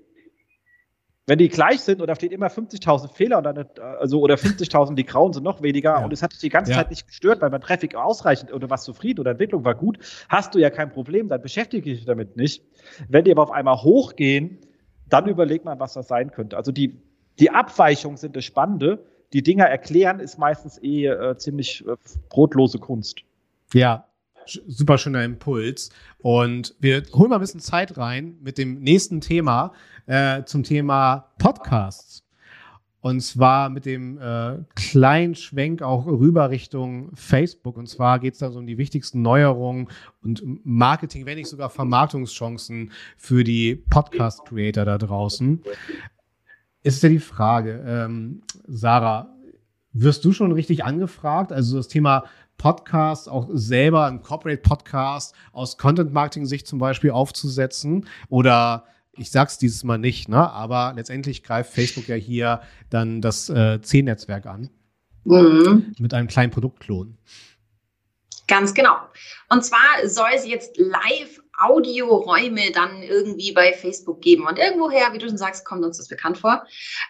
[1.28, 3.66] Wenn die gleich sind oder steht immer 50.000 Fehler und dann,
[4.00, 6.02] also, oder 50.000, die grauen sind noch weniger ja.
[6.02, 6.78] und es hat dich die ganze ja.
[6.78, 9.98] Zeit nicht gestört, weil mein Traffic ausreichend oder was zufrieden oder Entwicklung war gut,
[10.30, 12.64] hast du ja kein Problem, dann beschäftige dich damit nicht.
[13.10, 14.56] Wenn die aber auf einmal hochgehen,
[15.10, 16.56] dann überlegt man, was das sein könnte.
[16.56, 16.98] Also die,
[17.38, 19.04] die Abweichungen sind das Spannende.
[19.34, 21.96] Die Dinger erklären ist meistens eh äh, ziemlich äh,
[22.30, 23.20] brotlose Kunst.
[23.74, 24.07] Ja,
[24.66, 25.90] super schöner Impuls.
[26.18, 29.72] Und wir holen mal ein bisschen Zeit rein mit dem nächsten Thema
[30.06, 32.24] äh, zum Thema Podcasts.
[33.00, 37.76] Und zwar mit dem äh, kleinen Schwenk auch rüber Richtung Facebook.
[37.76, 39.88] Und zwar geht es da so um die wichtigsten Neuerungen
[40.22, 45.62] und Marketing, wenn nicht sogar Vermarktungschancen für die Podcast-Creator da draußen.
[46.82, 49.32] Ist ja die Frage, ähm, Sarah,
[49.92, 51.52] wirst du schon richtig angefragt?
[51.52, 52.24] Also das Thema
[52.58, 59.30] Podcast auch selber, ein Corporate Podcast aus Content Marketing Sicht zum Beispiel aufzusetzen oder ich
[59.30, 60.50] sag's dieses Mal nicht, ne?
[60.50, 64.70] aber letztendlich greift Facebook ja hier dann das äh, C-Netzwerk an.
[65.24, 65.94] Mhm.
[65.98, 67.18] Mit einem kleinen Produktklon.
[68.46, 68.96] Ganz genau.
[69.50, 74.46] Und zwar soll es jetzt live Audioräume dann irgendwie bei Facebook geben.
[74.46, 76.64] Und irgendwoher, wie du schon sagst, kommt uns das bekannt vor.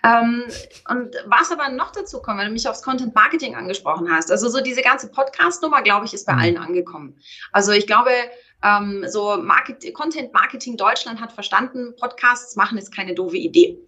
[0.04, 0.44] Ähm,
[0.88, 4.48] und was aber noch dazu kommt, weil du mich aufs Content Marketing angesprochen hast, also
[4.48, 6.38] so diese ganze Podcast-Nummer, glaube ich, ist bei mhm.
[6.40, 7.20] allen angekommen.
[7.52, 8.10] Also ich glaube,
[8.62, 13.78] ähm, so Market Content Marketing Deutschland hat verstanden, Podcasts machen ist keine doofe Idee.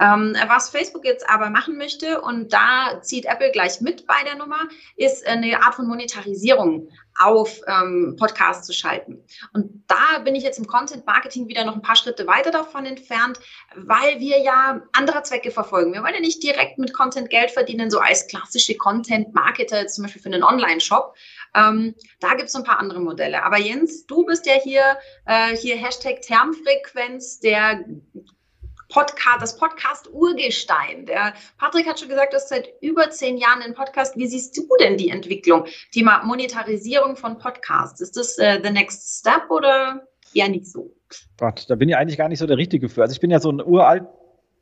[0.00, 4.36] Ähm, was Facebook jetzt aber machen möchte, und da zieht Apple gleich mit bei der
[4.36, 6.88] Nummer, ist eine Art von Monetarisierung
[7.20, 9.24] auf ähm, Podcasts zu schalten.
[9.52, 12.86] Und da bin ich jetzt im Content Marketing wieder noch ein paar Schritte weiter davon
[12.86, 13.40] entfernt,
[13.74, 15.92] weil wir ja andere Zwecke verfolgen.
[15.92, 20.04] Wir wollen ja nicht direkt mit Content Geld verdienen, so als klassische Content Marketer, zum
[20.04, 21.16] Beispiel für einen Online-Shop.
[21.54, 23.42] Ähm, da gibt es ein paar andere Modelle.
[23.42, 27.84] Aber Jens, du bist ja hier, äh, hier Hashtag Termfrequenz, der
[28.88, 31.06] Podcast, das Podcast-Urgestein.
[31.06, 34.16] Der Patrick hat schon gesagt, du hast seit über zehn Jahren einen Podcast.
[34.16, 35.66] Wie siehst du denn die Entwicklung?
[35.92, 38.00] Thema Monetarisierung von Podcasts.
[38.00, 40.94] Ist das äh, the next step oder eher nicht so?
[41.38, 43.02] Gott, da bin ich eigentlich gar nicht so der Richtige für.
[43.02, 44.04] Also ich bin ja so ein uralt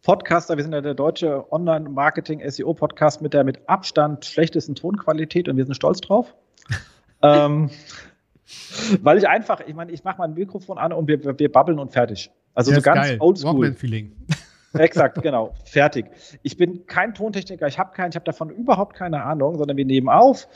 [0.07, 0.57] Podcaster.
[0.57, 5.75] Wir sind ja der deutsche Online-Marketing-SEO-Podcast mit der mit Abstand schlechtesten Tonqualität und wir sind
[5.75, 6.33] stolz drauf.
[7.23, 7.71] ähm,
[9.03, 11.93] weil ich einfach, ich meine, ich mache mein Mikrofon an und wir, wir babbeln und
[11.93, 12.31] fertig.
[12.55, 13.75] Also ja, so ganz oldschool.
[13.75, 14.13] Feeling.
[14.75, 15.55] Exakt, genau.
[15.65, 16.07] Fertig.
[16.45, 19.87] Ich bin kein Tontechniker, ich habe keinen, ich habe davon überhaupt keine Ahnung, sondern wir
[19.87, 20.47] nehmen auf,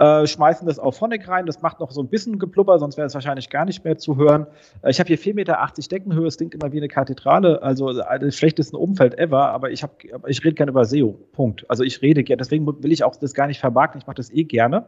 [0.00, 1.44] äh, schmeißen das auf Phonic rein.
[1.44, 4.16] Das macht noch so ein bisschen Geplupper, sonst wäre es wahrscheinlich gar nicht mehr zu
[4.16, 4.46] hören.
[4.82, 5.58] Äh, ich habe hier 4,80 Meter
[5.90, 9.84] Deckenhöhe, es klingt immer wie eine Kathedrale, also das schlechteste Umfeld ever, aber ich,
[10.26, 11.18] ich rede gerne über SEO.
[11.32, 11.68] Punkt.
[11.68, 14.30] Also ich rede gerne, deswegen will ich auch das gar nicht vermarkten, ich mache das
[14.32, 14.86] eh gerne.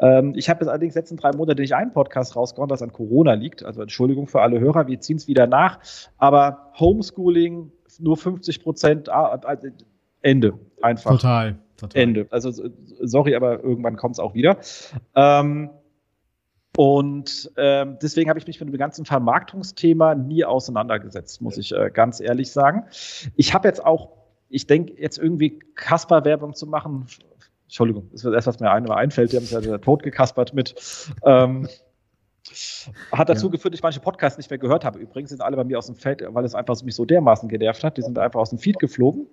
[0.00, 3.34] Ähm, ich habe jetzt allerdings letzten drei Monate nicht einen Podcast rausgehauen, das an Corona
[3.34, 3.62] liegt.
[3.64, 5.78] Also Entschuldigung für alle Hörer, wir ziehen es wieder nach.
[6.16, 9.70] Aber Homeschooling, nur 50 Prozent, ah, äh,
[10.22, 10.54] Ende.
[10.80, 11.10] Einfach.
[11.10, 11.58] Total.
[11.78, 12.02] Total.
[12.02, 12.26] Ende.
[12.30, 12.52] Also
[13.00, 14.58] sorry, aber irgendwann kommt es auch wieder.
[15.14, 15.70] Ähm,
[16.76, 21.90] und ähm, deswegen habe ich mich mit dem ganzen Vermarktungsthema nie auseinandergesetzt, muss ich äh,
[21.92, 22.84] ganz ehrlich sagen.
[23.36, 24.10] Ich habe jetzt auch,
[24.48, 27.06] ich denke, jetzt irgendwie Kasper-Werbung zu machen.
[27.64, 29.32] Entschuldigung, das ist das, was mir ein, einfällt.
[29.32, 30.74] Die haben es ja tot gekaspert mit.
[31.24, 31.68] Ähm,
[33.12, 33.52] hat dazu ja.
[33.52, 34.98] geführt, dass ich manche Podcasts nicht mehr gehört habe.
[34.98, 37.84] Übrigens sind alle bei mir aus dem Feld, weil es einfach mich so dermaßen genervt
[37.84, 37.96] hat.
[37.96, 39.26] Die sind einfach aus dem Feed geflogen.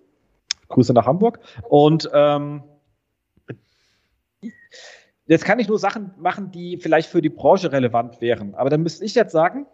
[0.70, 1.40] Grüße nach Hamburg.
[1.70, 2.64] Und ähm,
[5.28, 8.56] jetzt kann ich nur Sachen machen, die vielleicht für die Branche relevant wären.
[8.56, 9.66] Aber dann müsste ich jetzt sagen,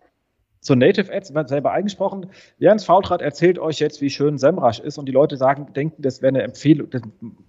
[0.59, 5.07] zur Native Ads, selber eingesprochen, Jens Faultrat erzählt euch jetzt, wie schön Semrush ist und
[5.07, 6.89] die Leute sagen, denken, das wäre eine Empfehlung.
[6.91, 7.01] Das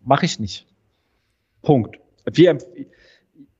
[0.03, 0.67] mache ich nicht.
[1.61, 1.99] Punkt.
[2.25, 2.57] Wir,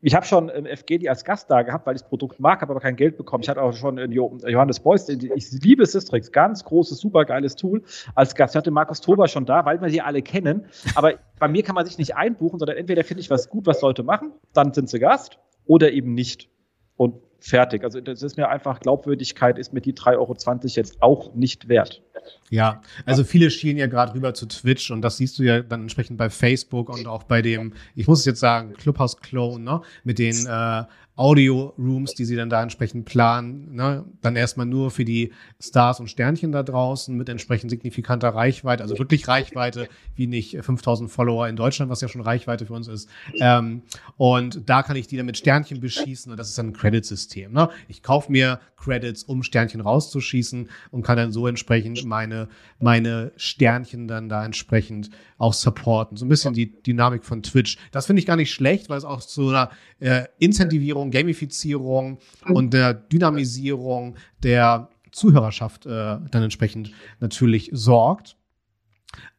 [0.05, 2.73] ich habe schon ähm, FGD als Gast da gehabt, weil ich das Produkt mag, habe
[2.73, 3.43] aber kein Geld bekommen.
[3.45, 7.85] Ich hatte auch schon Johannes Beuys, ich liebe Systrix, ganz großes, super geiles Tool
[8.17, 8.55] als Gast.
[8.55, 10.67] Ich hatte Markus Tober schon da, weil wir die alle kennen.
[10.97, 13.81] Aber bei mir kann man sich nicht einbuchen, sondern entweder finde ich was gut, was
[13.81, 16.51] Leute machen, dann sind sie Gast oder eben nicht.
[16.97, 17.85] Und fertig.
[17.85, 22.03] Also das ist mir einfach, Glaubwürdigkeit ist mir die 3,20 Euro jetzt auch nicht wert.
[22.51, 25.83] Ja, also viele schielen ja gerade rüber zu Twitch und das siehst du ja dann
[25.83, 29.81] entsprechend bei Facebook und auch bei dem, ich muss es jetzt sagen, Clubhouse Clone, ne,
[30.05, 30.85] mit den äh,
[31.17, 33.75] Audio-Rooms, die sie dann da entsprechend planen.
[33.75, 34.05] Ne?
[34.23, 38.99] Dann erstmal nur für die Stars und Sternchen da draußen mit entsprechend signifikanter Reichweite, also
[38.99, 43.09] wirklich Reichweite, wie nicht 5000 Follower in Deutschland, was ja schon Reichweite für uns ist.
[43.41, 43.83] Ähm,
[44.17, 47.53] und da kann ich die dann mit Sternchen beschießen und das ist dann ein Credit-System.
[47.53, 47.69] Ne?
[47.89, 52.49] Ich kaufe mir Credits, um Sternchen rauszuschießen und kann dann so entsprechend meine,
[52.81, 56.17] meine Sternchen dann da entsprechend auch supporten.
[56.17, 57.79] So ein bisschen die Dynamik von Twitch.
[57.91, 59.71] Das finde ich gar nicht schlecht, weil es auch zu einer
[60.01, 68.37] äh, Incentivierung, Gamifizierung und der Dynamisierung der Zuhörerschaft äh, dann entsprechend natürlich sorgt.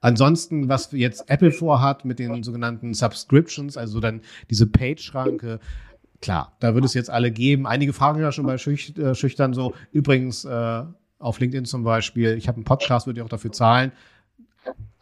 [0.02, 5.60] Ansonsten, was jetzt Apple vorhat mit den sogenannten Subscriptions, also dann diese Page-Schranke,
[6.22, 7.66] klar, da würde es jetzt alle geben.
[7.66, 10.84] Einige fragen ja schon bei Schüch äh, Schüchtern so, übrigens äh,
[11.20, 13.92] auf LinkedIn zum Beispiel, ich habe einen Podcast, würde ich auch dafür zahlen.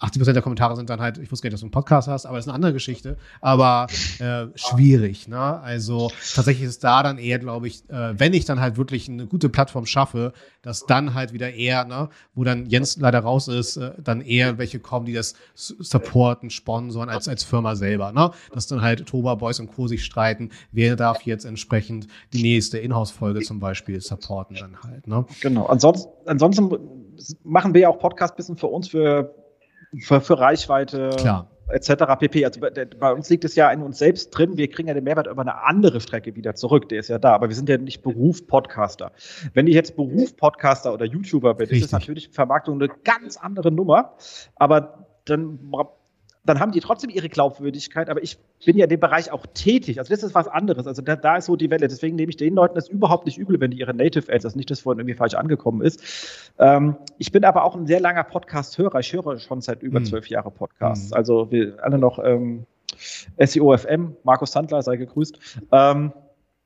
[0.02, 2.08] 80 Prozent der Kommentare sind dann halt, ich wusste gar nicht, dass du einen Podcast
[2.08, 3.18] hast, aber das ist eine andere Geschichte.
[3.40, 3.86] Aber
[4.20, 5.38] äh, schwierig, ne?
[5.38, 9.28] Also tatsächlich ist da dann eher, glaube ich, äh, wenn ich dann halt wirklich eine
[9.28, 10.34] gute Plattform schaffe,
[10.64, 14.58] dass dann halt wieder eher, ne, wo dann Jens leider raus ist, äh, dann eher
[14.58, 18.32] welche kommen, die das supporten, sponsoren als, als Firma selber, ne?
[18.52, 19.88] Dass dann halt Toba, Boys und Co.
[19.88, 25.26] sich streiten, wer darf jetzt entsprechend die nächste Inhouse-Folge zum Beispiel supporten dann halt, ne?
[25.42, 25.68] Genau.
[25.68, 26.76] Ansonsten, ansonsten
[27.44, 29.36] machen wir ja auch Podcast bisschen für uns, für
[30.00, 31.48] für, für Reichweite Klar.
[31.70, 31.94] etc.
[32.20, 32.46] pp.
[32.46, 32.62] Also
[33.00, 34.58] bei, uns liegt es ja in uns selbst drin.
[34.58, 36.90] Wir kriegen ja den Mehrwert über eine andere Strecke wieder zurück.
[36.90, 37.34] Der ist ja da.
[37.34, 39.12] Aber wir sind ja nicht Beruf Podcaster.
[39.54, 41.80] Wenn ich jetzt Beruf Podcaster oder YouTuber bin, Richtig.
[41.80, 44.16] ist es natürlich Vermarktung eine ganz andere Nummer.
[44.56, 45.60] Aber dann
[46.44, 50.00] dann haben die trotzdem ihre Glaubwürdigkeit, aber ich bin ja in dem Bereich auch tätig.
[50.00, 50.88] Also das ist was anderes.
[50.88, 51.88] Also da, da ist so die Welle.
[51.88, 54.58] Deswegen nehme ich den Leuten das überhaupt nicht übel, wenn die ihre Native Ads, also
[54.58, 56.52] nicht, dass vorhin irgendwie falsch angekommen ist.
[56.58, 59.00] Ähm, ich bin aber auch ein sehr langer Podcast-Hörer.
[59.00, 60.06] Ich höre schon seit über hm.
[60.06, 60.34] zwölf mhm.
[60.34, 61.12] Jahren Podcasts.
[61.12, 61.16] Mhm.
[61.16, 62.66] Also wir alle noch ähm,
[63.38, 65.38] SEO FM, Markus Sandler, sei gegrüßt.
[65.72, 66.12] Ähm,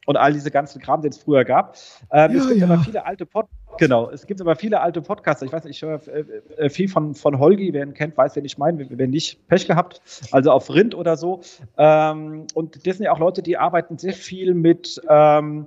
[0.05, 1.75] und all diese ganzen Kram, den es früher gab.
[2.11, 2.65] Ähm, ja, es gibt ja.
[2.65, 5.45] aber viele alte Pod genau, es gibt aber viele alte Podcaster.
[5.45, 6.25] Ich weiß nicht, ich höre äh,
[6.57, 9.67] äh, viel von, von Holgi, wer ihn kennt, weiß, wen ich meine, wer nicht Pech
[9.67, 11.41] gehabt, also auf Rind oder so.
[11.77, 15.65] Ähm, und das sind ja auch Leute, die arbeiten sehr viel mit ähm,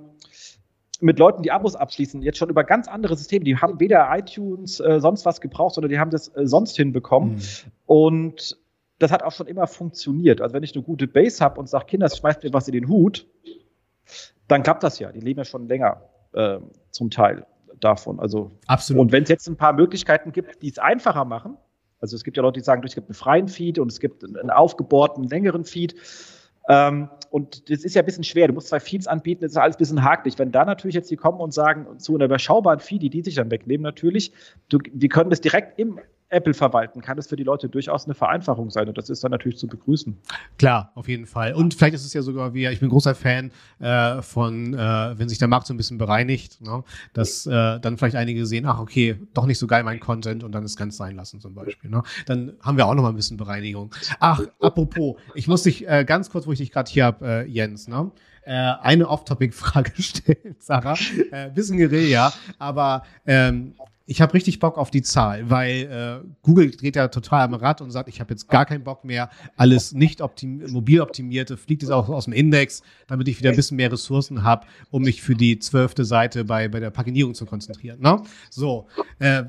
[1.01, 3.45] mit Leuten, die Abos abschließen, jetzt schon über ganz andere Systeme.
[3.45, 7.35] Die haben weder iTunes äh, sonst was gebraucht, sondern die haben das äh, sonst hinbekommen.
[7.35, 7.41] Mhm.
[7.85, 8.57] Und
[8.99, 10.41] das hat auch schon immer funktioniert.
[10.41, 12.89] Also wenn ich eine gute Base habe und sage, Kinder, schmeißt mir was in den
[12.89, 13.25] Hut,
[14.47, 15.11] dann klappt das ja.
[15.11, 16.01] Die leben ja schon länger
[16.33, 16.59] äh,
[16.91, 17.45] zum Teil
[17.79, 18.19] davon.
[18.19, 19.01] Also absolut.
[19.01, 21.57] Und wenn es jetzt ein paar Möglichkeiten gibt, die es einfacher machen,
[22.01, 24.23] also es gibt ja Leute, die sagen, es gibt einen freien Feed und es gibt
[24.23, 25.95] einen aufgebohrten, längeren Feed.
[26.69, 28.47] Ähm, und das ist ja ein bisschen schwer.
[28.47, 30.39] Du musst zwei Feeds anbieten, das ist alles ein bisschen hakelig.
[30.39, 33.35] Wenn da natürlich jetzt die kommen und sagen, zu einer überschaubaren Feed, die die sich
[33.35, 34.31] dann wegnehmen natürlich,
[34.69, 38.13] du, die können das direkt im Apple verwalten, kann es für die Leute durchaus eine
[38.13, 38.87] Vereinfachung sein.
[38.87, 40.17] Und das ist dann natürlich zu begrüßen.
[40.57, 41.53] Klar, auf jeden Fall.
[41.53, 44.77] Und vielleicht ist es ja sogar wie, ich bin großer Fan äh, von, äh,
[45.17, 48.65] wenn sich der Markt so ein bisschen bereinigt, ne, dass äh, dann vielleicht einige sehen,
[48.65, 51.55] ach okay, doch nicht so geil mein Content und dann es ganz sein lassen zum
[51.55, 51.89] Beispiel.
[51.89, 52.03] Ne?
[52.25, 53.93] Dann haben wir auch noch mal ein bisschen Bereinigung.
[54.19, 57.45] Ach, apropos, ich muss dich äh, ganz kurz, wo ich dich gerade hier habe, äh,
[57.47, 58.11] Jens, ne?
[58.43, 60.95] äh, eine Off-Topic-Frage stellen, Sarah.
[61.53, 63.73] Bisschen Guerilla, aber ähm,
[64.09, 67.79] ich habe richtig Bock auf die Zahl, weil äh, Google dreht ja total am Rad
[67.79, 71.83] und sagt, ich habe jetzt gar keinen Bock mehr, alles nicht optim mobil optimierte, fliegt
[71.83, 75.21] es auch aus dem Index, damit ich wieder ein bisschen mehr Ressourcen habe, um mich
[75.21, 78.01] für die zwölfte Seite bei, bei der Paginierung zu konzentrieren.
[78.01, 78.19] Ne?
[78.49, 78.87] So,
[79.19, 79.43] äh,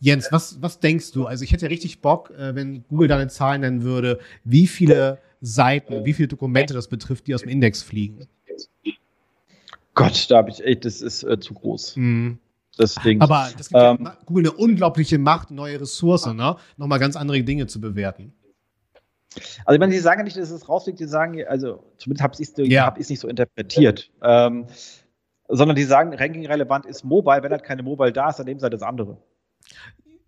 [0.00, 1.24] Jens, was, was denkst du?
[1.24, 5.18] Also ich hätte ja richtig Bock, äh, wenn Google deine Zahlen nennen würde, wie viele
[5.40, 8.26] Seiten, wie viele Dokumente das betrifft, die aus dem Index fliegen.
[9.94, 11.96] Gott, da habe ich echt, das ist äh, zu groß.
[11.96, 12.38] Mhm.
[12.76, 13.20] Das Ding.
[13.20, 16.56] Aber das gibt ähm, ja Google eine unglaubliche Macht, neue Ressourcen, ne?
[16.76, 18.32] nochmal ganz andere Dinge zu bewerten.
[19.64, 22.48] Also, ich meine, sie sagen nicht, dass es rausfliegt, sie sagen, also zumindest habe ich
[22.48, 22.86] es ja.
[22.86, 24.10] hab nicht so interpretiert.
[24.22, 24.66] Ähm,
[25.48, 28.64] sondern die sagen, ranking-relevant ist Mobile, wenn halt keine Mobile da ist, dann nehmen sie
[28.64, 29.18] halt das andere.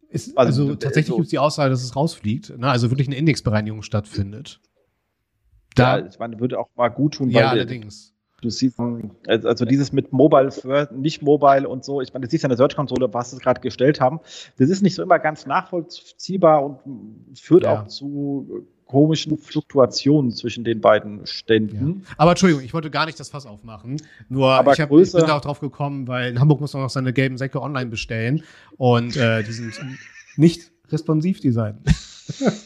[0.09, 1.17] Ist, also, also, tatsächlich so.
[1.17, 2.69] gibt es die Aussage, dass es rausfliegt, ne?
[2.69, 4.61] also wirklich eine Indexbereinigung stattfindet.
[5.75, 8.15] Da, ja, ich meine, würde auch mal gut tun, weil ja, allerdings.
[8.47, 8.79] Du siehst,
[9.27, 12.57] also dieses mit Mobile, für, nicht Mobile und so, ich meine, du siehst ja eine
[12.57, 14.21] Search-Konsole, was sie gerade gestellt haben.
[14.57, 16.79] Das ist nicht so immer ganz nachvollziehbar und
[17.37, 17.83] führt ja.
[17.83, 22.03] auch zu komischen Fluktuationen zwischen den beiden Ständen.
[22.05, 22.15] Ja.
[22.19, 24.01] Aber Entschuldigung, ich wollte gar nicht das Fass aufmachen.
[24.29, 26.85] Nur Aber ich, hab, ich bin da auch drauf gekommen, weil in Hamburg muss man
[26.85, 28.45] noch seine gelben Säcke online bestellen
[28.77, 29.75] und äh, die sind
[30.37, 31.41] nicht responsiv
[32.27, 32.63] design.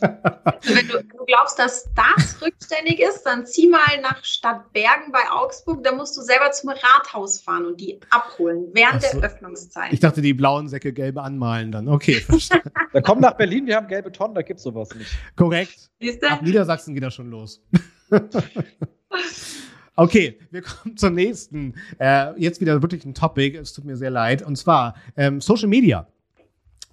[0.62, 5.83] Wenn du, du, glaubst, dass das rückständig ist, dann zieh mal nach Stadtbergen bei Augsburg.
[5.85, 9.20] Da musst du selber zum Rathaus fahren und die abholen während so.
[9.20, 9.92] der Öffnungszeit.
[9.92, 11.88] Ich dachte, die blauen Säcke gelbe anmalen dann.
[11.88, 12.70] Okay, verstanden.
[12.92, 15.11] da kommen nach Berlin, wir haben gelbe Tonnen, da gibt es sowas nicht.
[15.37, 15.90] Korrekt.
[16.29, 17.62] Ab Niedersachsen geht das schon los.
[19.96, 21.75] Okay, wir kommen zum nächsten.
[21.99, 23.59] Äh, jetzt wieder wirklich ein Topic.
[23.59, 24.40] Es tut mir sehr leid.
[24.40, 26.07] Und zwar ähm, Social Media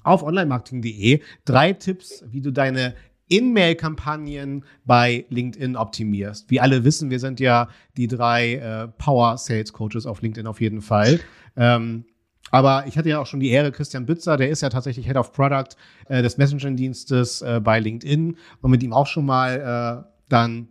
[0.08, 2.96] auf onlinemarketing.de drei Tipps, wie du deine
[3.30, 6.50] In-Mail-Kampagnen bei LinkedIn optimierst.
[6.50, 7.68] Wie alle wissen, wir sind ja
[7.98, 11.20] die drei äh, Power Sales Coaches auf LinkedIn auf jeden Fall.
[11.58, 12.06] Ähm,
[12.52, 15.18] aber ich hatte ja auch schon die Ehre, Christian Bützer, der ist ja tatsächlich Head
[15.18, 15.76] of Product
[16.08, 20.70] äh, des Messaging-Dienstes äh, bei LinkedIn und mit ihm auch schon mal äh, dann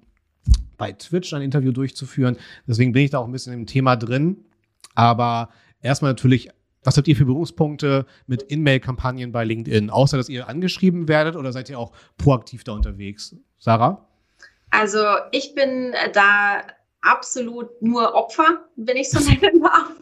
[0.78, 2.36] bei Twitch ein Interview durchzuführen.
[2.66, 4.46] Deswegen bin ich da auch ein bisschen im Thema drin.
[4.94, 5.50] Aber
[5.82, 6.48] erstmal natürlich
[6.86, 9.90] was habt ihr für Berufspunkte mit In-Mail-Kampagnen bei LinkedIn?
[9.90, 13.34] Außer, dass ihr angeschrieben werdet oder seid ihr auch proaktiv da unterwegs?
[13.58, 14.06] Sarah?
[14.70, 16.62] Also, ich bin da
[17.00, 19.92] absolut nur Opfer, wenn ich so nennen darf.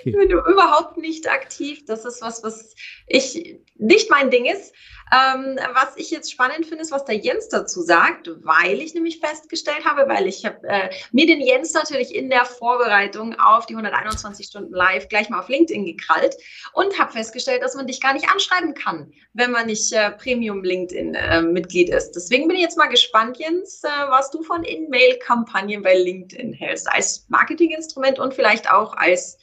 [0.00, 0.10] Okay.
[0.10, 1.84] Ich bin überhaupt nicht aktiv.
[1.86, 2.74] Das ist was, was
[3.06, 4.72] ich nicht mein Ding ist.
[5.10, 9.20] Ähm, was ich jetzt spannend finde, ist, was der Jens dazu sagt, weil ich nämlich
[9.20, 13.74] festgestellt habe, weil ich habe äh, mir den Jens natürlich in der Vorbereitung auf die
[13.74, 16.36] 121 Stunden Live gleich mal auf LinkedIn gekrallt
[16.74, 20.62] und habe festgestellt, dass man dich gar nicht anschreiben kann, wenn man nicht äh, Premium
[20.62, 22.12] LinkedIn äh, Mitglied ist.
[22.12, 26.88] Deswegen bin ich jetzt mal gespannt, Jens, äh, was du von In-Mail-Kampagnen bei LinkedIn hältst,
[26.90, 29.38] als Marketinginstrument und vielleicht auch als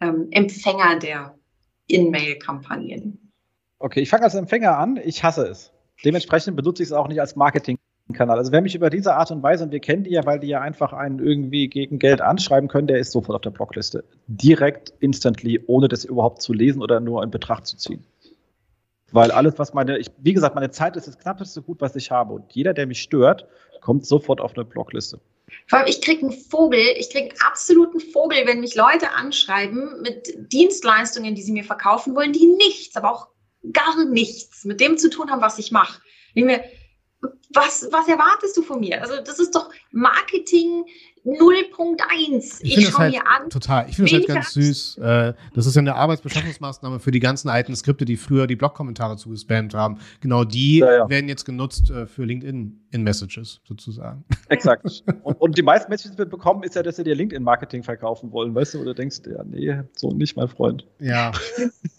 [0.00, 1.34] ähm, Empfänger der
[1.88, 3.30] In-Mail-Kampagnen.
[3.78, 4.98] Okay, ich fange als Empfänger an.
[5.02, 5.72] Ich hasse es.
[6.04, 8.38] Dementsprechend benutze ich es auch nicht als Marketingkanal.
[8.38, 10.48] Also wer mich über diese Art und Weise, und wir kennen die ja, weil die
[10.48, 14.04] ja einfach einen irgendwie gegen Geld anschreiben können, der ist sofort auf der Blockliste.
[14.26, 18.04] Direkt, instantly, ohne das überhaupt zu lesen oder nur in Betracht zu ziehen.
[19.10, 22.10] Weil alles, was meine, ich, wie gesagt, meine Zeit ist das knappeste Gut, was ich
[22.10, 22.34] habe.
[22.34, 23.46] Und jeder, der mich stört,
[23.80, 25.18] kommt sofort auf eine Blockliste.
[25.66, 30.00] Vor allem, ich kriege einen Vogel, ich kriege einen absoluten Vogel, wenn mich Leute anschreiben
[30.02, 33.28] mit Dienstleistungen, die sie mir verkaufen wollen, die nichts, aber auch
[33.72, 36.00] gar nichts mit dem zu tun haben, was ich mache.
[37.50, 39.00] Was, was erwartest du von mir?
[39.02, 40.84] Also, das ist doch Marketing
[41.24, 42.60] 0.1.
[42.60, 43.50] Ich, ich schaue halt mir an.
[43.50, 43.86] Total.
[43.88, 44.98] Ich finde das halt ganz süß.
[44.98, 49.16] Äh, das ist ja eine Arbeitsbeschaffungsmaßnahme für die ganzen alten Skripte, die früher die Blog-Kommentare
[49.16, 49.98] zugespammt haben.
[50.20, 51.08] Genau die ja, ja.
[51.08, 54.24] werden jetzt genutzt äh, für LinkedIn in Messages sozusagen.
[54.48, 55.04] Exakt.
[55.22, 58.32] Und, und die meisten Messages, die wir bekommen, ist ja, dass sie dir LinkedIn-Marketing verkaufen
[58.32, 60.86] wollen, weißt du, oder denkst, ja, nee, so nicht, mein Freund.
[61.00, 61.32] Ja.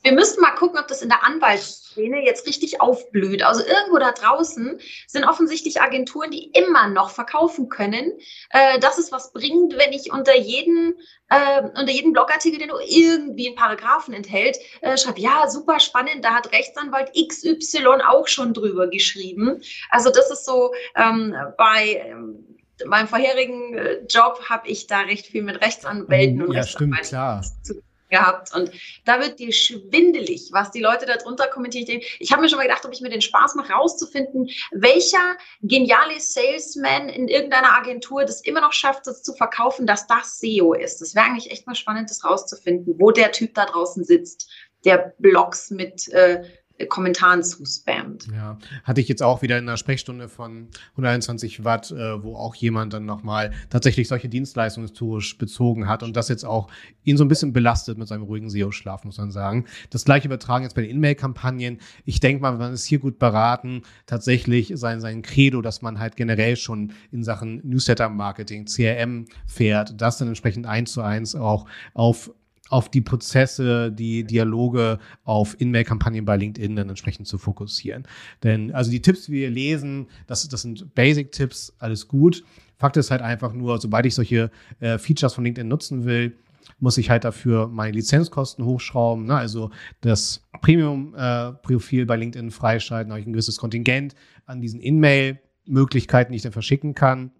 [0.03, 3.43] Wir müssten mal gucken, ob das in der Anwaltsszene jetzt richtig aufblüht.
[3.43, 8.13] Also irgendwo da draußen sind offensichtlich Agenturen, die immer noch verkaufen können.
[8.49, 10.95] Äh, das ist was was bringt, wenn ich unter jeden,
[11.29, 16.23] äh, unter jeden Blogartikel, der nur irgendwie einen Paragraphen enthält, äh, schreibe, ja, super spannend,
[16.23, 19.61] da hat Rechtsanwalt XY auch schon drüber geschrieben.
[19.89, 25.27] Also das ist so ähm, bei ähm, meinem vorherigen äh, Job habe ich da recht
[25.27, 27.43] viel mit Rechtsanwälten und ja, Rechtsanwälten stimmt, klar.
[27.63, 28.53] zu gehabt.
[28.53, 28.71] Und
[29.05, 32.01] da wird dir schwindelig, was die Leute da drunter kommentieren.
[32.19, 36.19] Ich habe mir schon mal gedacht, ob ich mir den Spaß mache, rauszufinden, welcher geniale
[36.19, 41.01] Salesman in irgendeiner Agentur das immer noch schafft, das zu verkaufen, dass das SEO ist.
[41.01, 44.49] Das wäre eigentlich echt mal spannend, das rauszufinden, wo der Typ da draußen sitzt,
[44.85, 46.43] der Blogs mit äh,
[46.87, 48.27] Kommentaren zuspammt.
[48.33, 52.55] Ja, hatte ich jetzt auch wieder in einer Sprechstunde von 121 Watt, äh, wo auch
[52.55, 56.69] jemand dann nochmal tatsächlich solche Dienstleistungen historisch bezogen hat und das jetzt auch
[57.03, 59.65] ihn so ein bisschen belastet mit seinem ruhigen SEO-Schlaf, muss man sagen.
[59.89, 61.79] Das gleiche übertragen jetzt bei den In-Mail-Kampagnen.
[62.05, 66.15] Ich denke mal, man ist hier gut beraten, tatsächlich sein, sein Credo, dass man halt
[66.15, 72.31] generell schon in Sachen Newsletter-Marketing, CRM fährt, das dann entsprechend eins zu eins auch auf
[72.69, 78.07] auf die Prozesse, die Dialoge auf In-Mail-Kampagnen bei LinkedIn dann entsprechend zu fokussieren.
[78.43, 82.43] Denn also die Tipps, die wir lesen, das, das sind Basic-Tipps, alles gut.
[82.77, 86.37] Fakt ist halt einfach nur, sobald ich solche äh, Features von LinkedIn nutzen will,
[86.79, 89.25] muss ich halt dafür meine Lizenzkosten hochschrauben.
[89.25, 89.35] Ne?
[89.35, 96.31] Also das Premium-Profil äh, bei LinkedIn freischalten, habe ich ein gewisses Kontingent an diesen In-Mail-Möglichkeiten,
[96.31, 97.31] die ich dann verschicken kann.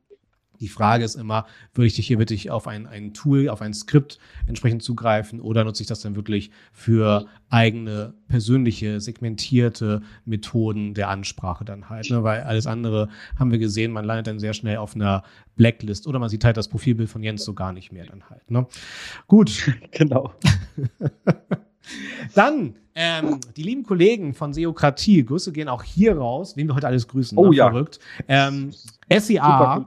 [0.60, 3.74] Die Frage ist immer, würde ich dich hier wirklich auf ein, ein Tool, auf ein
[3.74, 11.10] Skript entsprechend zugreifen oder nutze ich das dann wirklich für eigene persönliche, segmentierte Methoden der
[11.10, 12.10] Ansprache dann halt?
[12.10, 12.24] Ne?
[12.24, 15.24] Weil alles andere haben wir gesehen, man landet dann sehr schnell auf einer
[15.56, 18.50] Blacklist oder man sieht halt das Profilbild von Jens so gar nicht mehr dann halt.
[18.52, 18.68] Ne?
[19.28, 19.74] Gut.
[19.92, 20.34] Genau.
[22.36, 26.88] Dann, ähm, die lieben Kollegen von Seokratie, Grüße gehen auch hier raus, wen wir heute
[26.88, 27.38] alles grüßen.
[27.38, 27.56] Oh ne?
[27.56, 27.70] ja.
[27.70, 28.00] Verrückt.
[28.28, 28.72] Ähm,
[29.10, 29.86] SEA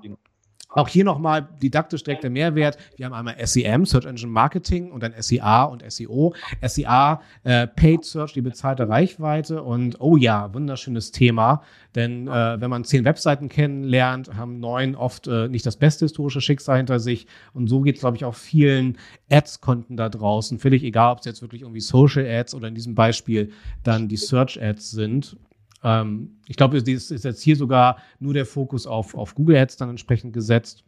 [0.74, 2.78] auch hier nochmal didaktisch direkt der Mehrwert.
[2.96, 6.34] Wir haben einmal SEM, Search Engine Marketing, und dann SEA und SEO.
[6.66, 9.62] SEA, äh, Paid Search, die bezahlte Reichweite.
[9.62, 11.62] Und oh ja, wunderschönes Thema.
[11.94, 16.40] Denn äh, wenn man zehn Webseiten kennenlernt, haben neun oft äh, nicht das beste historische
[16.40, 17.26] Schicksal hinter sich.
[17.52, 18.96] Und so geht es, glaube ich, auch vielen
[19.30, 20.58] Ads-Konten da draußen.
[20.58, 24.16] Völlig egal, ob es jetzt wirklich irgendwie Social Ads oder in diesem Beispiel dann die
[24.16, 25.36] Search Ads sind.
[25.82, 29.76] Ähm, ich glaube, es ist jetzt hier sogar nur der Fokus auf, auf Google Ads
[29.76, 30.84] dann entsprechend gesetzt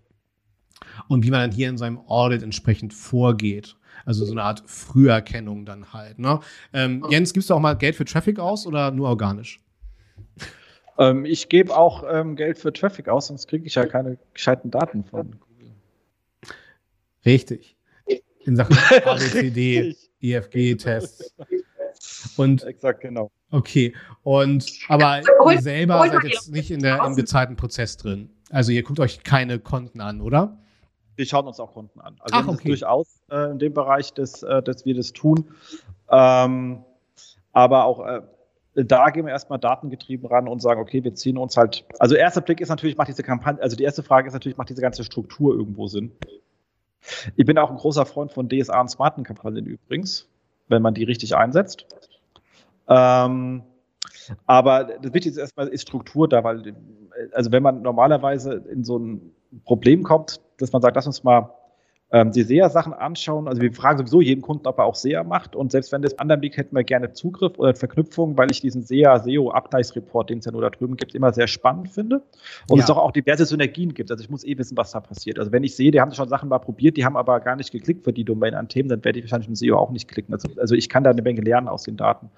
[1.09, 3.77] und wie man dann hier in seinem Audit entsprechend vorgeht.
[4.05, 6.19] Also so eine Art Früherkennung dann halt.
[6.19, 6.41] Ne?
[6.73, 9.61] Ähm, Jens, gibst du auch mal Geld für Traffic aus oder nur organisch?
[10.99, 14.71] Ähm, ich gebe auch ähm, Geld für Traffic aus, sonst kriege ich ja keine gescheiten
[14.71, 15.73] Daten von Google.
[17.25, 17.77] Richtig.
[18.45, 21.35] In Sachen ABCD, EFG-Tests.
[22.37, 23.31] Und Exakt, genau.
[23.51, 23.95] Okay.
[24.23, 25.21] Und aber
[25.53, 28.31] ihr selber seid jetzt nicht in der, im bezahlten Prozess drin.
[28.51, 30.59] Also ihr guckt euch keine Konten an, oder?
[31.17, 32.17] Wir schauen uns auch Konten an.
[32.21, 32.69] Also Ach, okay.
[32.69, 35.49] durchaus äh, in dem Bereich, dass, äh, dass wir das tun.
[36.11, 36.85] Ähm,
[37.53, 38.23] aber auch äh,
[38.75, 41.85] da gehen wir erstmal datengetrieben ran und sagen, okay, wir ziehen uns halt.
[41.99, 44.71] Also erster Blick ist natürlich, macht diese Kampagne, also die erste Frage ist natürlich, macht
[44.71, 46.13] diese ganze Struktur irgendwo Sinn?
[47.37, 50.29] Ich bin auch ein großer Freund von DSA und smarten Kampagnen übrigens,
[50.69, 51.87] wenn man die richtig einsetzt.
[52.89, 53.63] Ähm,
[54.47, 56.75] aber das Wichtigste erstmal ist Struktur da, weil,
[57.33, 59.33] also wenn man normalerweise in so ein
[59.65, 61.51] Problem kommt, dass man sagt, lass uns mal
[62.15, 63.49] ähm, die SEA-Sachen anschauen.
[63.49, 65.57] Also wir fragen sowieso jeden Kunden, ob er auch SEA macht.
[65.57, 68.85] Und selbst wenn das anderen liegt, hätten wir gerne Zugriff oder Verknüpfung, weil ich diesen
[68.85, 72.23] SEA, SEO Abgleichsreport, den es ja nur da drüben gibt, immer sehr spannend finde.
[72.69, 72.83] Und ja.
[72.83, 74.13] es doch auch diverse Synergien gibt.
[74.13, 75.41] Also ich muss eh wissen, was da passiert.
[75.41, 77.73] Also wenn ich sehe, die haben schon Sachen mal probiert, die haben aber gar nicht
[77.73, 80.33] geklickt für die Domain an Themen, dann werde ich wahrscheinlich im SEO auch nicht klicken.
[80.33, 82.31] Also, also ich kann da eine Menge lernen aus den Daten.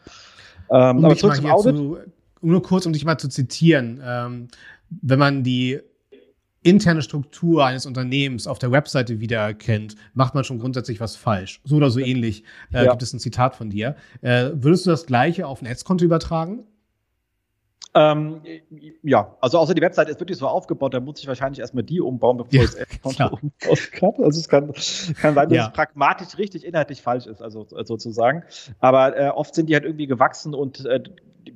[0.70, 1.76] Ähm, um aber zurück zum Audit.
[1.76, 1.98] Zu,
[2.40, 4.00] nur kurz, um dich mal zu zitieren.
[4.02, 4.48] Ähm,
[5.02, 5.80] wenn man die
[6.66, 11.60] interne Struktur eines Unternehmens auf der Webseite wiedererkennt, macht man schon grundsätzlich was falsch.
[11.64, 12.90] So oder so ähnlich äh, ja.
[12.90, 13.96] gibt es ein Zitat von dir.
[14.20, 16.64] Äh, würdest du das gleiche auf ein Ads-Konto übertragen?
[17.94, 18.42] Ähm,
[19.02, 22.02] ja, also außer die Webseite ist wirklich so aufgebaut, da muss ich wahrscheinlich erstmal die
[22.02, 23.52] umbauen, bevor ja, ich das Ads-Konto umbauen
[23.92, 24.24] kann.
[24.24, 24.72] Also es kann,
[25.14, 25.66] kann sein, dass ja.
[25.68, 28.42] es pragmatisch richtig inhaltlich falsch ist, also sozusagen.
[28.80, 31.04] Aber äh, oft sind die halt irgendwie gewachsen und äh,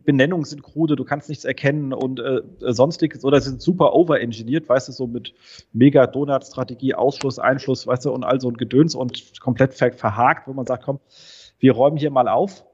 [0.04, 4.88] Benennungen sind krude, du kannst nichts erkennen und äh, sonstiges oder sind super overengineert, weißt
[4.88, 5.34] du, so mit
[5.72, 10.48] mega Donut-Strategie, Ausschluss, Einschluss, weißt du, und all so ein Gedöns und komplett ver verhakt,
[10.48, 11.00] wo man sagt, komm,
[11.58, 12.64] wir räumen hier mal auf.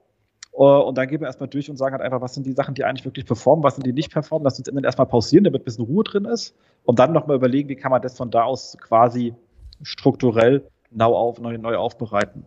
[0.59, 2.75] Uh, und dann gehen wir erstmal durch und sagen halt einfach, was sind die Sachen,
[2.75, 5.65] die eigentlich wirklich performen, was sind die nicht performen, lass uns erstmal pausieren, damit ein
[5.65, 6.55] bisschen Ruhe drin ist
[6.85, 9.35] und dann nochmal überlegen, wie kann man das von da aus quasi
[9.83, 12.47] strukturell neu, auf, neu, neu aufbereiten.